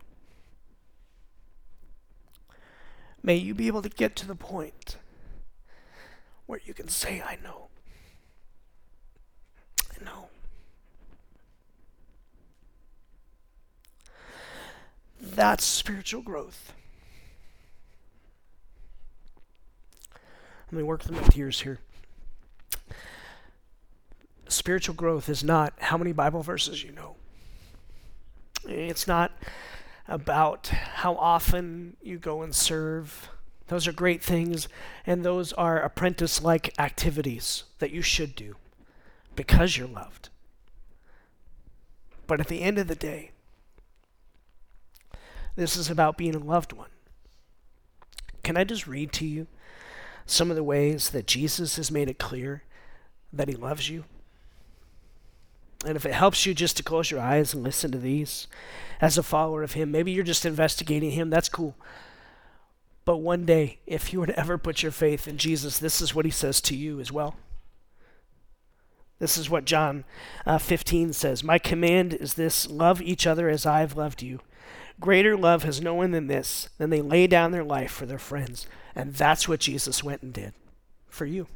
may 3.22 3.36
you 3.36 3.54
be 3.54 3.68
able 3.68 3.82
to 3.84 3.90
get 3.90 4.16
to 4.18 4.28
the 4.28 4.36
point 4.36 4.98
where 6.48 6.60
you 6.66 6.74
can 6.74 6.88
say, 6.88 7.22
I 7.22 7.38
know. 7.44 7.68
I 9.92 10.04
know. 10.04 10.30
That's 15.22 15.64
spiritual 15.64 16.24
growth. 16.24 16.74
Let 20.72 20.78
me 20.78 20.84
work 20.84 21.04
through 21.04 21.22
my 21.22 21.28
tears 21.28 21.62
here. 21.62 21.80
Spiritual 24.50 24.96
growth 24.96 25.30
is 25.30 25.44
not 25.44 25.74
how 25.78 25.98
many 25.98 26.12
Bible 26.12 26.44
verses 26.44 26.84
you 26.84 26.92
know. 26.92 27.16
It's 28.68 29.08
not 29.08 29.32
about 30.08 30.68
how 30.68 31.16
often 31.16 31.96
you 32.02 32.18
go 32.18 32.42
and 32.42 32.54
serve 32.54 33.30
those 33.70 33.88
are 33.88 33.94
great 33.94 34.24
things, 34.24 34.68
and 35.06 35.24
those 35.24 35.54
are 35.54 35.80
apprentice 35.80 36.44
like 36.44 36.74
activities 36.80 37.66
that 37.78 37.92
you 37.92 38.02
should 38.02 38.36
do 38.36 38.56
because 39.36 39.78
you're 39.78 39.88
loved. 39.88 40.30
But 42.26 42.40
at 42.40 42.48
the 42.48 42.62
end 42.62 42.80
of 42.80 42.88
the 42.88 42.96
day, 42.96 43.32
this 45.56 45.78
is 45.78 45.90
about 45.90 46.18
being 46.18 46.34
a 46.34 46.40
loved 46.40 46.74
one. 46.74 46.90
Can 48.44 48.58
I 48.58 48.64
just 48.64 48.88
read 48.88 49.12
to 49.14 49.26
you 49.26 49.46
some 50.26 50.50
of 50.50 50.56
the 50.56 50.64
ways 50.64 51.12
that 51.12 51.28
Jesus 51.28 51.76
has 51.76 51.92
made 51.92 52.10
it 52.10 52.18
clear 52.18 52.64
that 53.32 53.50
he 53.50 53.56
loves 53.56 53.88
you? 53.88 54.04
And 55.86 55.96
if 55.96 56.06
it 56.06 56.14
helps 56.14 56.46
you 56.46 56.54
just 56.54 56.78
to 56.78 56.84
close 56.84 57.10
your 57.10 57.22
eyes 57.22 57.54
and 57.54 57.64
listen 57.64 57.92
to 57.92 57.98
these 57.98 58.48
as 59.00 59.18
a 59.18 59.24
follower 59.24 59.64
of 59.64 59.74
him, 59.74 59.92
maybe 59.92 60.12
you're 60.12 60.24
just 60.24 60.46
investigating 60.46 61.12
him, 61.12 61.30
that's 61.30 61.50
cool. 61.50 61.76
But 63.06 63.18
one 63.18 63.46
day, 63.46 63.80
if 63.88 64.12
you 64.12 64.20
were 64.20 64.28
to 64.28 64.40
ever 64.40 64.58
put 64.58 64.84
your 64.84 64.92
faith 64.92 65.28
in 65.28 65.38
Jesus, 65.38 65.80
this 65.80 66.02
is 66.02 66.14
what 66.14 66.26
he 66.26 66.32
says 66.32 66.62
to 66.62 66.76
you 66.76 67.00
as 67.00 67.12
well. 67.12 67.36
This 69.20 69.38
is 69.38 69.50
what 69.50 69.66
John 69.66 70.06
uh, 70.46 70.58
15 70.58 71.14
says 71.14 71.44
My 71.44 71.60
command 71.60 72.14
is 72.14 72.36
this 72.36 72.70
love 72.70 73.02
each 73.02 73.26
other 73.26 73.50
as 73.50 73.66
I 73.66 73.80
have 73.80 73.98
loved 73.98 74.22
you. 74.22 74.40
Greater 75.00 75.38
love 75.38 75.64
has 75.64 75.82
no 75.82 75.94
one 75.94 76.12
than 76.12 76.28
this, 76.28 76.70
than 76.78 76.90
they 76.90 77.02
lay 77.02 77.26
down 77.26 77.52
their 77.52 77.64
life 77.64 77.92
for 77.92 78.06
their 78.06 78.20
friends. 78.20 78.68
And 78.96 79.14
that's 79.14 79.48
what 79.48 79.62
Jesus 79.62 80.04
went 80.04 80.22
and 80.22 80.34
did 80.34 80.54
for 81.08 81.26
you. 81.26 81.48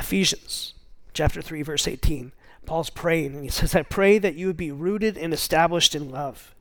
Ephesians 0.00 0.74
chapter 1.12 1.40
3, 1.40 1.62
verse 1.62 1.86
18. 1.86 2.32
Paul's 2.66 2.90
praying, 2.90 3.34
and 3.34 3.44
he 3.44 3.50
says, 3.50 3.74
I 3.74 3.82
pray 3.82 4.18
that 4.18 4.34
you 4.34 4.46
would 4.46 4.56
be 4.56 4.72
rooted 4.72 5.16
and 5.16 5.32
established 5.32 5.94
in 5.94 6.10
love 6.10 6.54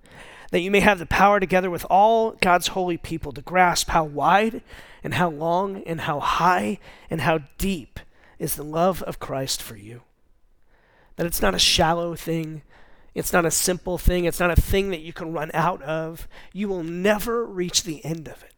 that 0.51 0.61
you 0.61 0.71
may 0.71 0.79
have 0.79 0.99
the 0.99 1.05
power 1.05 1.39
together 1.39 1.69
with 1.69 1.85
all 1.89 2.31
God's 2.31 2.69
holy 2.69 2.97
people 2.97 3.31
to 3.33 3.41
grasp 3.41 3.89
how 3.89 4.03
wide 4.03 4.61
and 5.03 5.13
how 5.13 5.29
long 5.29 5.83
and 5.83 6.01
how 6.01 6.19
high 6.19 6.79
and 7.09 7.21
how 7.21 7.39
deep 7.57 7.99
is 8.37 8.55
the 8.55 8.63
love 8.63 9.03
of 9.03 9.19
Christ 9.19 9.61
for 9.61 9.75
you. 9.75 10.01
That 11.17 11.25
it's 11.25 11.41
not 11.41 11.55
a 11.55 11.59
shallow 11.59 12.15
thing, 12.15 12.63
it's 13.13 13.33
not 13.33 13.45
a 13.45 13.51
simple 13.51 13.97
thing, 13.97 14.25
it's 14.25 14.39
not 14.39 14.51
a 14.51 14.61
thing 14.61 14.89
that 14.89 15.01
you 15.01 15.13
can 15.13 15.33
run 15.33 15.51
out 15.53 15.81
of. 15.83 16.27
You 16.53 16.67
will 16.67 16.83
never 16.83 17.45
reach 17.45 17.83
the 17.83 18.03
end 18.03 18.27
of 18.27 18.41
it. 18.43 18.53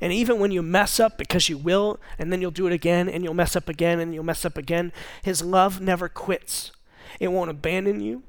And 0.00 0.12
even 0.12 0.38
when 0.38 0.50
you 0.50 0.62
mess 0.62 1.00
up, 1.00 1.18
because 1.18 1.48
you 1.48 1.58
will, 1.58 1.98
and 2.18 2.32
then 2.32 2.40
you'll 2.40 2.50
do 2.50 2.66
it 2.66 2.72
again, 2.72 3.08
and 3.08 3.24
you'll 3.24 3.34
mess 3.34 3.56
up 3.56 3.68
again, 3.68 4.00
and 4.00 4.14
you'll 4.14 4.24
mess 4.24 4.44
up 4.44 4.56
again, 4.56 4.92
His 5.22 5.42
love 5.42 5.80
never 5.80 6.08
quits. 6.08 6.72
It 7.18 7.28
won't 7.28 7.50
abandon 7.50 8.00
you, 8.00 8.22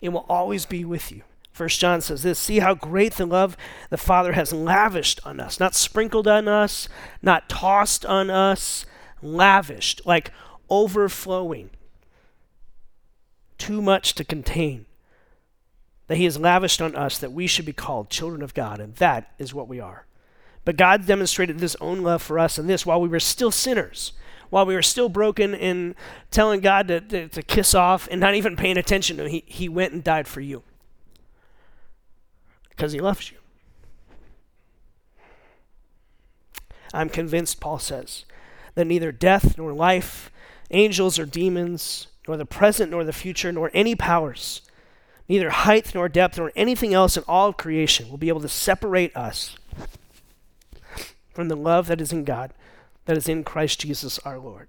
It 0.00 0.10
will 0.10 0.26
always 0.28 0.66
be 0.66 0.84
with 0.84 1.12
you. 1.12 1.22
First 1.52 1.80
John 1.80 2.00
says 2.00 2.22
this 2.22 2.38
See 2.38 2.60
how 2.60 2.74
great 2.74 3.14
the 3.14 3.26
love 3.26 3.56
the 3.90 3.98
Father 3.98 4.32
has 4.32 4.52
lavished 4.52 5.20
on 5.26 5.40
us, 5.40 5.60
not 5.60 5.74
sprinkled 5.74 6.26
on 6.26 6.48
us, 6.48 6.88
not 7.20 7.48
tossed 7.48 8.06
on 8.06 8.30
us, 8.30 8.86
lavished, 9.20 10.06
like 10.06 10.30
overflowing, 10.70 11.70
too 13.58 13.82
much 13.82 14.14
to 14.14 14.24
contain. 14.24 14.86
That 16.06 16.16
He 16.16 16.24
has 16.24 16.38
lavished 16.38 16.80
on 16.80 16.96
us 16.96 17.18
that 17.18 17.32
we 17.32 17.46
should 17.46 17.66
be 17.66 17.72
called 17.72 18.08
children 18.08 18.42
of 18.42 18.54
God, 18.54 18.80
and 18.80 18.94
that 18.96 19.32
is 19.38 19.52
what 19.52 19.68
we 19.68 19.78
are. 19.78 20.06
But 20.64 20.76
God 20.76 21.06
demonstrated 21.06 21.60
His 21.60 21.76
own 21.76 22.02
love 22.02 22.22
for 22.22 22.38
us 22.38 22.58
in 22.58 22.66
this 22.66 22.84
while 22.84 23.00
we 23.00 23.08
were 23.08 23.20
still 23.20 23.50
sinners 23.50 24.12
while 24.50 24.66
we 24.66 24.74
were 24.74 24.82
still 24.82 25.08
broken 25.08 25.54
and 25.54 25.94
telling 26.30 26.60
God 26.60 26.88
to, 26.88 27.00
to, 27.00 27.28
to, 27.28 27.42
kiss 27.42 27.74
off 27.74 28.08
and 28.10 28.20
not 28.20 28.34
even 28.34 28.56
paying 28.56 28.76
attention 28.76 29.16
to 29.16 29.24
him, 29.24 29.30
he, 29.30 29.44
he 29.46 29.68
went 29.68 29.92
and 29.92 30.04
died 30.04 30.28
for 30.28 30.40
you 30.40 30.62
because 32.70 32.92
he 32.92 33.00
loves 33.00 33.30
you. 33.30 33.38
I'm 36.92 37.08
convinced, 37.08 37.60
Paul 37.60 37.78
says, 37.78 38.24
that 38.74 38.86
neither 38.86 39.12
death 39.12 39.56
nor 39.56 39.72
life, 39.72 40.32
angels 40.72 41.18
or 41.18 41.26
demons, 41.26 42.08
nor 42.26 42.36
the 42.36 42.44
present 42.44 42.90
nor 42.90 43.04
the 43.04 43.12
future, 43.12 43.52
nor 43.52 43.70
any 43.72 43.94
powers, 43.94 44.62
neither 45.28 45.50
height 45.50 45.94
nor 45.94 46.08
depth 46.08 46.38
nor 46.38 46.50
anything 46.56 46.92
else 46.92 47.16
in 47.16 47.22
all 47.28 47.50
of 47.50 47.56
creation 47.56 48.10
will 48.10 48.18
be 48.18 48.28
able 48.28 48.40
to 48.40 48.48
separate 48.48 49.16
us 49.16 49.56
from 51.40 51.48
the 51.48 51.56
love 51.56 51.86
that 51.86 52.02
is 52.02 52.12
in 52.12 52.22
God, 52.22 52.52
that 53.06 53.16
is 53.16 53.26
in 53.26 53.44
Christ 53.44 53.80
Jesus 53.80 54.18
our 54.26 54.38
Lord. 54.38 54.68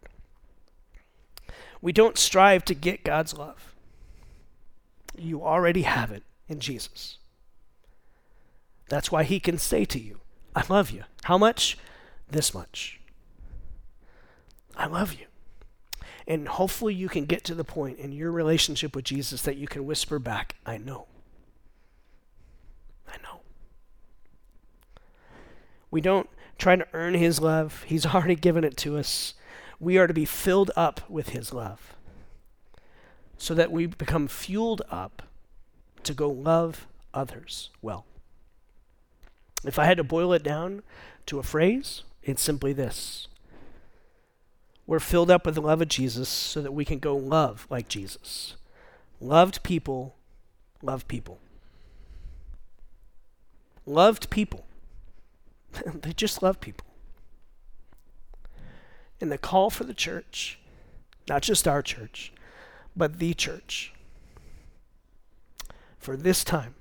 We 1.81 1.91
don't 1.91 2.17
strive 2.17 2.63
to 2.63 2.73
get 2.73 3.03
God's 3.03 3.37
love. 3.37 3.75
You 5.17 5.43
already 5.43 5.81
have 5.81 6.13
it 6.13 6.23
in 6.47 6.61
Jesus. 6.61 7.17
That's 8.87 9.11
why 9.11 9.23
he 9.23 9.41
can 9.41 9.57
say 9.57 9.83
to 9.83 9.99
you, 9.99 10.21
I 10.55 10.63
love 10.69 10.91
you. 10.91 11.03
How 11.25 11.37
much? 11.37 11.77
This 12.29 12.53
much. 12.53 13.01
I 14.77 14.85
love 14.85 15.11
you. 15.11 15.25
And 16.25 16.47
hopefully 16.47 16.93
you 16.93 17.09
can 17.09 17.25
get 17.25 17.43
to 17.43 17.53
the 17.53 17.65
point 17.65 17.99
in 17.99 18.13
your 18.13 18.31
relationship 18.31 18.95
with 18.95 19.03
Jesus 19.03 19.41
that 19.41 19.57
you 19.57 19.67
can 19.67 19.85
whisper 19.85 20.19
back, 20.19 20.55
I 20.65 20.77
know. 20.77 21.07
I 23.09 23.17
know. 23.21 23.41
We 25.91 25.99
don't 25.99 26.29
try 26.61 26.75
to 26.75 26.87
earn 26.93 27.15
his 27.15 27.41
love, 27.41 27.83
he's 27.87 28.05
already 28.13 28.35
given 28.35 28.63
it 28.63 28.77
to 28.77 28.97
us. 28.97 29.33
We 29.79 29.97
are 29.97 30.07
to 30.07 30.13
be 30.13 30.25
filled 30.25 30.71
up 30.75 31.09
with 31.09 31.29
his 31.29 31.51
love 31.53 31.95
so 33.37 33.53
that 33.55 33.71
we 33.71 33.87
become 33.87 34.27
fueled 34.27 34.83
up 34.91 35.23
to 36.03 36.13
go 36.13 36.29
love 36.29 36.87
others 37.13 37.71
well. 37.81 38.05
If 39.63 39.79
I 39.79 39.85
had 39.85 39.97
to 39.97 40.03
boil 40.03 40.33
it 40.33 40.43
down 40.43 40.83
to 41.25 41.39
a 41.39 41.43
phrase, 41.43 42.03
it's 42.23 42.41
simply 42.41 42.73
this 42.73 43.27
We're 44.85 44.99
filled 44.99 45.31
up 45.31 45.45
with 45.45 45.55
the 45.55 45.61
love 45.61 45.81
of 45.81 45.87
Jesus 45.87 46.29
so 46.29 46.61
that 46.61 46.73
we 46.73 46.85
can 46.85 46.99
go 46.99 47.15
love 47.15 47.65
like 47.69 47.87
Jesus. 47.87 48.55
Loved 49.19 49.63
people 49.63 50.15
love 50.81 51.07
people. 51.07 51.39
Loved 53.85 54.29
people. 54.29 54.65
they 56.01 56.13
just 56.13 56.41
love 56.41 56.59
people. 56.59 56.87
And 59.19 59.31
the 59.31 59.37
call 59.37 59.69
for 59.69 59.83
the 59.83 59.93
church, 59.93 60.59
not 61.29 61.43
just 61.43 61.67
our 61.67 61.81
church, 61.81 62.33
but 62.95 63.19
the 63.19 63.33
church, 63.33 63.93
for 65.99 66.17
this 66.17 66.43
time, 66.43 66.73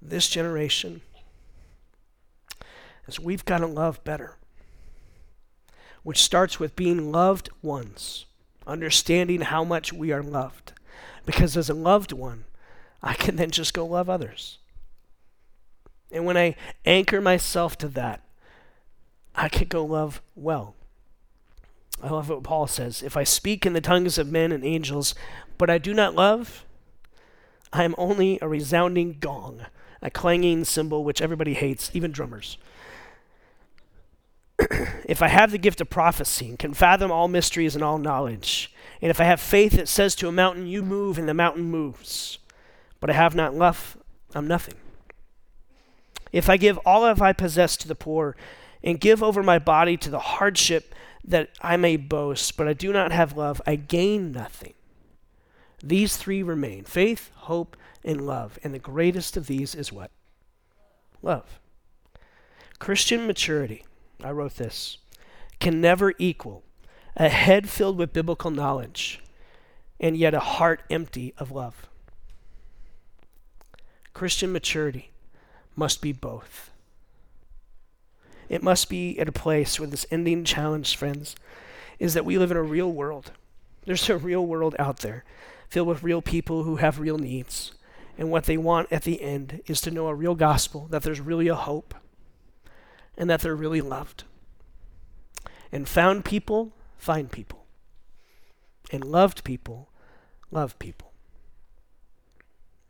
this 0.00 0.28
generation, 0.28 1.00
is 3.06 3.18
we've 3.18 3.44
got 3.44 3.58
to 3.58 3.66
love 3.66 4.02
better, 4.04 4.36
which 6.02 6.22
starts 6.22 6.60
with 6.60 6.76
being 6.76 7.10
loved 7.10 7.50
ones, 7.62 8.26
understanding 8.66 9.42
how 9.42 9.64
much 9.64 9.92
we 9.92 10.12
are 10.12 10.22
loved. 10.22 10.72
Because 11.24 11.56
as 11.56 11.68
a 11.68 11.74
loved 11.74 12.12
one, 12.12 12.44
I 13.02 13.14
can 13.14 13.36
then 13.36 13.50
just 13.50 13.74
go 13.74 13.84
love 13.84 14.08
others. 14.08 14.58
And 16.10 16.24
when 16.24 16.36
I 16.36 16.54
anchor 16.84 17.20
myself 17.20 17.76
to 17.78 17.88
that, 17.88 18.22
I 19.34 19.48
can 19.48 19.68
go 19.68 19.84
love 19.84 20.22
well. 20.34 20.74
I 22.02 22.08
love 22.08 22.28
what 22.28 22.42
Paul 22.42 22.66
says. 22.66 23.02
If 23.02 23.16
I 23.16 23.24
speak 23.24 23.66
in 23.66 23.72
the 23.72 23.80
tongues 23.80 24.18
of 24.18 24.30
men 24.30 24.52
and 24.52 24.64
angels, 24.64 25.14
but 25.58 25.70
I 25.70 25.78
do 25.78 25.94
not 25.94 26.14
love, 26.14 26.64
I 27.72 27.84
am 27.84 27.94
only 27.98 28.38
a 28.40 28.48
resounding 28.48 29.16
gong, 29.18 29.66
a 30.02 30.10
clanging 30.10 30.64
cymbal 30.64 31.04
which 31.04 31.22
everybody 31.22 31.54
hates, 31.54 31.90
even 31.94 32.12
drummers. 32.12 32.58
if 35.06 35.20
I 35.22 35.28
have 35.28 35.50
the 35.50 35.58
gift 35.58 35.80
of 35.80 35.90
prophecy 35.90 36.48
and 36.48 36.58
can 36.58 36.74
fathom 36.74 37.10
all 37.10 37.28
mysteries 37.28 37.74
and 37.74 37.82
all 37.82 37.98
knowledge, 37.98 38.72
and 39.02 39.10
if 39.10 39.20
I 39.20 39.24
have 39.24 39.40
faith 39.40 39.72
that 39.72 39.88
says 39.88 40.14
to 40.16 40.28
a 40.28 40.32
mountain, 40.32 40.66
You 40.66 40.82
move, 40.82 41.18
and 41.18 41.28
the 41.28 41.34
mountain 41.34 41.64
moves, 41.64 42.38
but 43.00 43.10
I 43.10 43.14
have 43.14 43.34
not 43.34 43.54
love, 43.54 43.96
I'm 44.34 44.46
nothing. 44.46 44.74
If 46.36 46.50
I 46.50 46.58
give 46.58 46.78
all 46.84 47.04
of 47.04 47.22
I 47.22 47.32
possess 47.32 47.76
to 47.78 47.88
the 47.88 47.94
poor, 47.94 48.36
and 48.82 49.00
give 49.00 49.22
over 49.22 49.42
my 49.42 49.58
body 49.58 49.96
to 49.96 50.10
the 50.10 50.18
hardship 50.18 50.94
that 51.24 51.48
I 51.62 51.76
may 51.76 51.96
boast, 51.96 52.56
but 52.58 52.68
I 52.68 52.74
do 52.74 52.92
not 52.92 53.10
have 53.10 53.36
love, 53.36 53.62
I 53.66 53.76
gain 53.76 54.32
nothing. 54.32 54.74
These 55.82 56.18
three 56.18 56.42
remain 56.42 56.84
faith, 56.84 57.30
hope, 57.34 57.74
and 58.04 58.26
love. 58.26 58.58
And 58.62 58.74
the 58.74 58.78
greatest 58.78 59.36
of 59.36 59.46
these 59.46 59.74
is 59.74 59.90
what? 59.90 60.10
Love. 61.22 61.58
Christian 62.78 63.26
maturity 63.26 63.84
I 64.22 64.30
wrote 64.30 64.56
this, 64.56 64.98
can 65.58 65.80
never 65.80 66.12
equal 66.18 66.62
a 67.16 67.30
head 67.30 67.68
filled 67.68 67.96
with 67.96 68.12
biblical 68.12 68.50
knowledge 68.50 69.22
and 69.98 70.16
yet 70.16 70.34
a 70.34 70.40
heart 70.40 70.82
empty 70.90 71.32
of 71.38 71.50
love. 71.50 71.88
Christian 74.12 74.52
maturity 74.52 75.10
must 75.76 76.00
be 76.00 76.12
both. 76.12 76.70
It 78.48 78.62
must 78.62 78.88
be 78.88 79.18
at 79.18 79.28
a 79.28 79.32
place 79.32 79.78
where 79.78 79.88
this 79.88 80.06
ending 80.10 80.44
challenge, 80.44 80.96
friends, 80.96 81.36
is 81.98 82.14
that 82.14 82.24
we 82.24 82.38
live 82.38 82.50
in 82.50 82.56
a 82.56 82.62
real 82.62 82.90
world. 82.90 83.32
There's 83.84 84.08
a 84.08 84.16
real 84.16 84.44
world 84.46 84.74
out 84.78 84.98
there 84.98 85.24
filled 85.68 85.88
with 85.88 86.02
real 86.02 86.22
people 86.22 86.62
who 86.62 86.76
have 86.76 86.98
real 86.98 87.18
needs. 87.18 87.72
And 88.18 88.30
what 88.30 88.44
they 88.44 88.56
want 88.56 88.90
at 88.90 89.02
the 89.02 89.20
end 89.20 89.60
is 89.66 89.80
to 89.82 89.90
know 89.90 90.08
a 90.08 90.14
real 90.14 90.34
gospel, 90.34 90.86
that 90.90 91.02
there's 91.02 91.20
really 91.20 91.48
a 91.48 91.54
hope, 91.54 91.94
and 93.16 93.28
that 93.28 93.40
they're 93.40 93.54
really 93.54 93.80
loved. 93.80 94.24
And 95.70 95.88
found 95.88 96.24
people 96.24 96.72
find 96.96 97.30
people. 97.30 97.66
And 98.92 99.04
loved 99.04 99.44
people 99.44 99.88
love 100.50 100.78
people. 100.78 101.05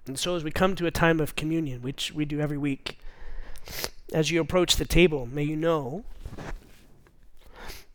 And 0.06 0.18
so, 0.18 0.36
as 0.36 0.44
we 0.44 0.50
come 0.50 0.76
to 0.76 0.86
a 0.86 0.90
time 0.90 1.20
of 1.20 1.36
communion, 1.36 1.82
which 1.82 2.12
we 2.12 2.24
do 2.24 2.40
every 2.40 2.58
week, 2.58 2.98
as 4.12 4.30
you 4.30 4.40
approach 4.40 4.76
the 4.76 4.84
table, 4.84 5.26
may 5.26 5.42
you 5.42 5.56
know 5.56 6.04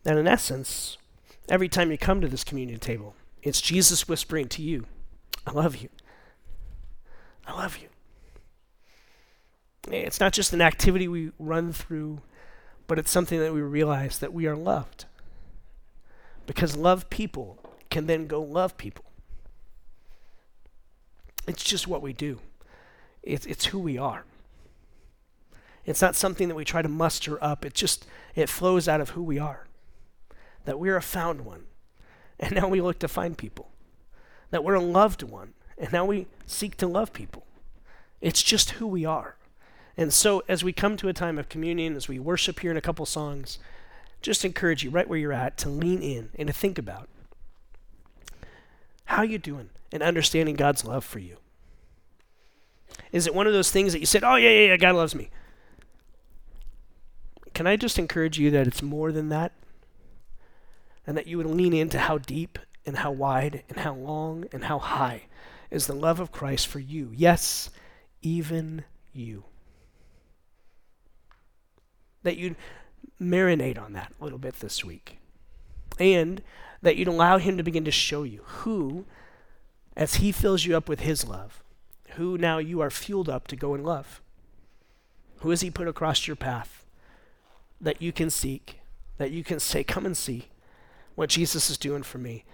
that 0.02 0.18
in 0.18 0.26
essence, 0.26 0.98
every 1.48 1.68
time 1.68 1.90
you 1.90 1.98
come 1.98 2.20
to 2.20 2.28
this 2.28 2.44
communion 2.44 2.80
table, 2.80 3.14
it's 3.42 3.60
Jesus 3.60 4.08
whispering 4.08 4.48
to 4.48 4.62
you, 4.62 4.86
I 5.46 5.52
love 5.52 5.76
you. 5.76 5.88
I 7.46 7.52
love 7.54 7.78
you. 7.78 7.88
It's 9.90 10.20
not 10.20 10.32
just 10.32 10.52
an 10.52 10.60
activity 10.60 11.08
we 11.08 11.32
run 11.38 11.72
through 11.72 12.20
but 12.86 12.98
it's 12.98 13.10
something 13.10 13.40
that 13.40 13.54
we 13.54 13.60
realize 13.62 14.18
that 14.18 14.32
we 14.32 14.46
are 14.46 14.54
loved. 14.54 15.06
Because 16.46 16.76
love 16.76 17.08
people 17.10 17.58
can 17.90 18.06
then 18.06 18.26
go 18.26 18.42
love 18.42 18.76
people. 18.76 19.04
It's 21.46 21.64
just 21.64 21.88
what 21.88 22.02
we 22.02 22.12
do. 22.12 22.38
It's, 23.22 23.46
it's 23.46 23.66
who 23.66 23.78
we 23.78 23.98
are. 23.98 24.24
It's 25.84 26.02
not 26.02 26.14
something 26.14 26.48
that 26.48 26.54
we 26.54 26.64
try 26.64 26.82
to 26.82 26.88
muster 26.88 27.42
up. 27.42 27.64
It 27.64 27.74
just 27.74 28.06
it 28.34 28.48
flows 28.48 28.86
out 28.86 29.00
of 29.00 29.10
who 29.10 29.22
we 29.22 29.38
are. 29.38 29.66
That 30.64 30.78
we're 30.78 30.96
a 30.96 31.02
found 31.02 31.42
one. 31.42 31.64
And 32.38 32.54
now 32.54 32.68
we 32.68 32.80
look 32.80 32.98
to 33.00 33.08
find 33.08 33.36
people. 33.36 33.68
That 34.50 34.64
we're 34.64 34.74
a 34.74 34.80
loved 34.80 35.22
one. 35.22 35.54
And 35.78 35.92
now 35.92 36.04
we 36.04 36.26
seek 36.46 36.76
to 36.78 36.86
love 36.86 37.12
people. 37.12 37.44
It's 38.20 38.42
just 38.42 38.72
who 38.72 38.86
we 38.86 39.04
are. 39.04 39.36
And 39.96 40.12
so, 40.12 40.42
as 40.48 40.64
we 40.64 40.72
come 40.72 40.96
to 40.96 41.08
a 41.08 41.12
time 41.12 41.38
of 41.38 41.48
communion, 41.48 41.96
as 41.96 42.08
we 42.08 42.18
worship 42.18 42.60
here 42.60 42.70
in 42.70 42.76
a 42.76 42.80
couple 42.80 43.04
songs, 43.04 43.58
just 44.22 44.44
encourage 44.44 44.82
you 44.82 44.90
right 44.90 45.08
where 45.08 45.18
you're 45.18 45.32
at 45.32 45.58
to 45.58 45.68
lean 45.68 46.00
in 46.00 46.30
and 46.36 46.46
to 46.46 46.52
think 46.52 46.78
about 46.78 47.08
how 49.06 49.22
you 49.22 49.36
doing 49.36 49.70
in 49.92 50.02
understanding 50.02 50.56
God's 50.56 50.84
love 50.84 51.04
for 51.04 51.18
you. 51.18 51.36
Is 53.12 53.26
it 53.26 53.34
one 53.34 53.46
of 53.46 53.52
those 53.52 53.70
things 53.70 53.92
that 53.92 54.00
you 54.00 54.06
said, 54.06 54.24
"Oh 54.24 54.36
yeah, 54.36 54.50
yeah, 54.50 54.66
yeah, 54.68 54.76
God 54.76 54.94
loves 54.94 55.14
me"? 55.14 55.30
Can 57.54 57.66
I 57.66 57.76
just 57.76 57.98
encourage 57.98 58.38
you 58.38 58.50
that 58.50 58.66
it's 58.66 58.82
more 58.82 59.12
than 59.12 59.28
that, 59.28 59.52
and 61.06 61.16
that 61.16 61.26
you 61.26 61.36
would 61.36 61.46
lean 61.46 61.74
into 61.74 61.98
how 61.98 62.18
deep 62.18 62.58
and 62.84 62.98
how 62.98 63.10
wide 63.10 63.64
and 63.68 63.78
how 63.78 63.94
long 63.94 64.46
and 64.52 64.64
how 64.64 64.78
high 64.78 65.24
is 65.70 65.86
the 65.86 65.94
love 65.94 66.20
of 66.20 66.32
Christ 66.32 66.66
for 66.66 66.78
you. 66.78 67.10
Yes, 67.14 67.70
even 68.20 68.84
you. 69.12 69.44
That 72.22 72.36
you'd 72.36 72.56
marinate 73.20 73.80
on 73.80 73.94
that 73.94 74.12
a 74.20 74.24
little 74.24 74.38
bit 74.38 74.56
this 74.56 74.84
week. 74.84 75.18
And 75.98 76.42
that 76.82 76.96
you'd 76.96 77.08
allow 77.08 77.38
Him 77.38 77.56
to 77.56 77.62
begin 77.62 77.84
to 77.84 77.90
show 77.90 78.22
you 78.22 78.42
who, 78.44 79.06
as 79.96 80.16
He 80.16 80.32
fills 80.32 80.64
you 80.64 80.76
up 80.76 80.88
with 80.88 81.00
His 81.00 81.26
love, 81.26 81.62
who 82.16 82.38
now 82.38 82.58
you 82.58 82.80
are 82.80 82.90
fueled 82.90 83.28
up 83.28 83.46
to 83.48 83.56
go 83.56 83.74
and 83.74 83.84
love. 83.84 84.20
Who 85.38 85.50
has 85.50 85.60
He 85.60 85.70
put 85.70 85.88
across 85.88 86.26
your 86.26 86.36
path 86.36 86.84
that 87.80 88.00
you 88.00 88.12
can 88.12 88.30
seek, 88.30 88.80
that 89.18 89.30
you 89.30 89.42
can 89.44 89.60
say, 89.60 89.82
Come 89.84 90.06
and 90.06 90.16
see 90.16 90.48
what 91.14 91.30
Jesus 91.30 91.68
is 91.68 91.78
doing 91.78 92.02
for 92.02 92.18
me? 92.18 92.44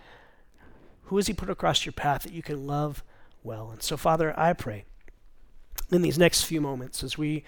Who 1.04 1.16
has 1.16 1.26
He 1.26 1.32
put 1.32 1.50
across 1.50 1.84
your 1.84 1.92
path 1.92 2.22
that 2.22 2.32
you 2.32 2.42
can 2.42 2.66
love 2.66 3.02
well? 3.42 3.70
And 3.70 3.82
so, 3.82 3.96
Father, 3.96 4.38
I 4.38 4.52
pray 4.52 4.84
in 5.90 6.02
these 6.02 6.18
next 6.18 6.42
few 6.42 6.60
moments 6.60 7.02
as 7.02 7.16
we 7.16 7.44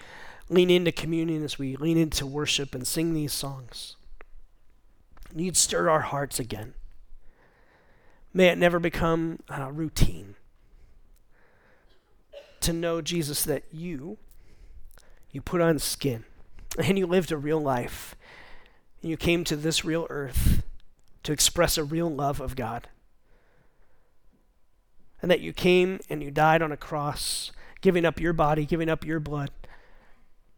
lean 0.49 0.69
into 0.69 0.91
communion, 0.91 1.43
as 1.43 1.57
we 1.57 1.75
lean 1.75 1.97
into 1.97 2.25
worship 2.25 2.75
and 2.75 2.87
sing 2.87 3.13
these 3.13 3.33
songs, 3.33 3.95
you'd 5.35 5.57
stir 5.57 5.89
our 5.89 6.01
hearts 6.01 6.39
again. 6.39 6.73
May 8.33 8.47
it 8.47 8.57
never 8.57 8.79
become 8.79 9.39
uh, 9.49 9.71
routine 9.71 10.35
to 12.61 12.73
know, 12.73 13.01
Jesus, 13.01 13.43
that 13.43 13.63
you, 13.71 14.17
you 15.31 15.41
put 15.41 15.61
on 15.61 15.79
skin 15.79 16.23
and 16.77 16.97
you 16.97 17.05
lived 17.05 17.31
a 17.31 17.37
real 17.37 17.59
life. 17.59 18.15
And 19.01 19.09
you 19.09 19.17
came 19.17 19.43
to 19.45 19.55
this 19.55 19.83
real 19.83 20.07
earth 20.09 20.63
to 21.23 21.31
express 21.31 21.77
a 21.77 21.83
real 21.83 22.09
love 22.09 22.39
of 22.39 22.55
God. 22.55 22.87
And 25.21 25.29
that 25.29 25.41
you 25.41 25.53
came 25.53 25.99
and 26.09 26.23
you 26.23 26.31
died 26.31 26.61
on 26.61 26.71
a 26.71 26.77
cross, 26.77 27.51
giving 27.81 28.05
up 28.05 28.19
your 28.19 28.33
body, 28.33 28.65
giving 28.65 28.89
up 28.89 29.05
your 29.05 29.19
blood 29.19 29.51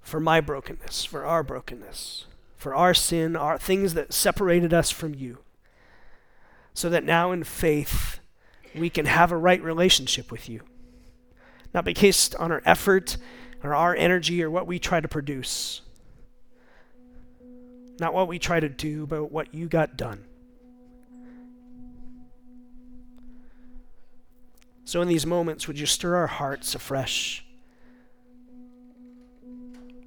for 0.02 0.20
my 0.20 0.42
brokenness, 0.42 1.06
for 1.06 1.26
our 1.26 1.44
brokenness, 1.44 2.26
for 2.56 2.76
our 2.76 2.94
sin, 2.94 3.36
our 3.36 3.58
things 3.58 3.94
that 3.94 4.14
separated 4.14 4.74
us 4.74 4.92
from 4.92 5.16
you. 5.16 5.40
So 6.74 6.90
that 6.90 7.04
now 7.04 7.32
in 7.32 7.44
faith 7.44 8.20
we 8.76 8.90
can 8.90 9.06
have 9.06 9.32
a 9.32 9.38
right 9.38 9.62
relationship 9.62 10.32
with 10.32 10.50
you. 10.50 10.62
Not 11.74 11.86
based 11.86 12.36
on 12.36 12.52
our 12.52 12.62
effort 12.66 13.18
or 13.64 13.74
our 13.74 13.96
energy 13.96 14.44
or 14.44 14.50
what 14.50 14.68
we 14.68 14.80
try 14.80 15.00
to 15.00 15.08
produce. 15.08 15.82
Not 18.00 18.14
what 18.14 18.28
we 18.28 18.40
try 18.40 18.60
to 18.60 18.70
do, 18.70 19.06
but 19.06 19.32
what 19.32 19.54
you 19.54 19.68
got 19.68 19.98
done. 19.98 20.26
So, 24.86 25.02
in 25.02 25.08
these 25.08 25.26
moments, 25.26 25.68
would 25.68 25.80
you 25.80 25.86
stir 25.86 26.16
our 26.16 26.28
hearts 26.28 26.76
afresh? 26.76 27.46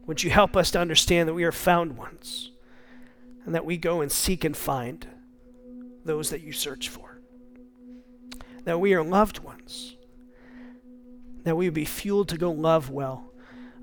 Would 0.07 0.23
you 0.23 0.31
help 0.31 0.57
us 0.57 0.71
to 0.73 0.79
understand 0.79 1.29
that 1.29 1.35
we 1.35 1.45
are 1.45 1.53
found 1.53 1.97
ones 1.97 2.53
and 3.45 3.55
that 3.55 3.65
we 3.65 3.77
go 3.77 4.01
and 4.01 4.13
seek 4.13 4.45
and 4.45 4.57
find 4.57 5.07
those 6.07 6.31
that 6.31 6.43
you 6.43 6.53
search 6.53 6.89
for? 6.89 7.21
That 8.65 8.81
we 8.81 8.95
are 8.95 9.03
loved 9.03 9.41
ones, 9.41 9.97
that 11.45 11.57
we 11.57 11.67
would 11.67 11.75
be 11.75 11.85
fueled 11.85 12.29
to 12.31 12.39
go 12.39 12.51
love 12.51 12.91
well, 12.91 13.33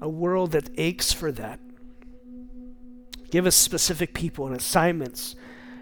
a 0.02 0.10
world 0.10 0.52
that 0.52 0.70
aches 0.78 1.14
for 1.14 1.32
that. 1.32 1.60
Give 3.32 3.48
us 3.48 3.56
specific 3.56 4.14
people 4.14 4.46
and 4.46 4.56
assignments 4.56 5.36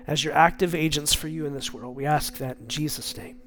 as 0.07 0.23
your 0.23 0.33
active 0.33 0.73
agents 0.73 1.13
for 1.13 1.27
you 1.27 1.45
in 1.45 1.53
this 1.53 1.73
world. 1.73 1.95
We 1.95 2.05
ask 2.05 2.37
that 2.37 2.57
in 2.59 2.67
Jesus' 2.67 3.15
name. 3.17 3.40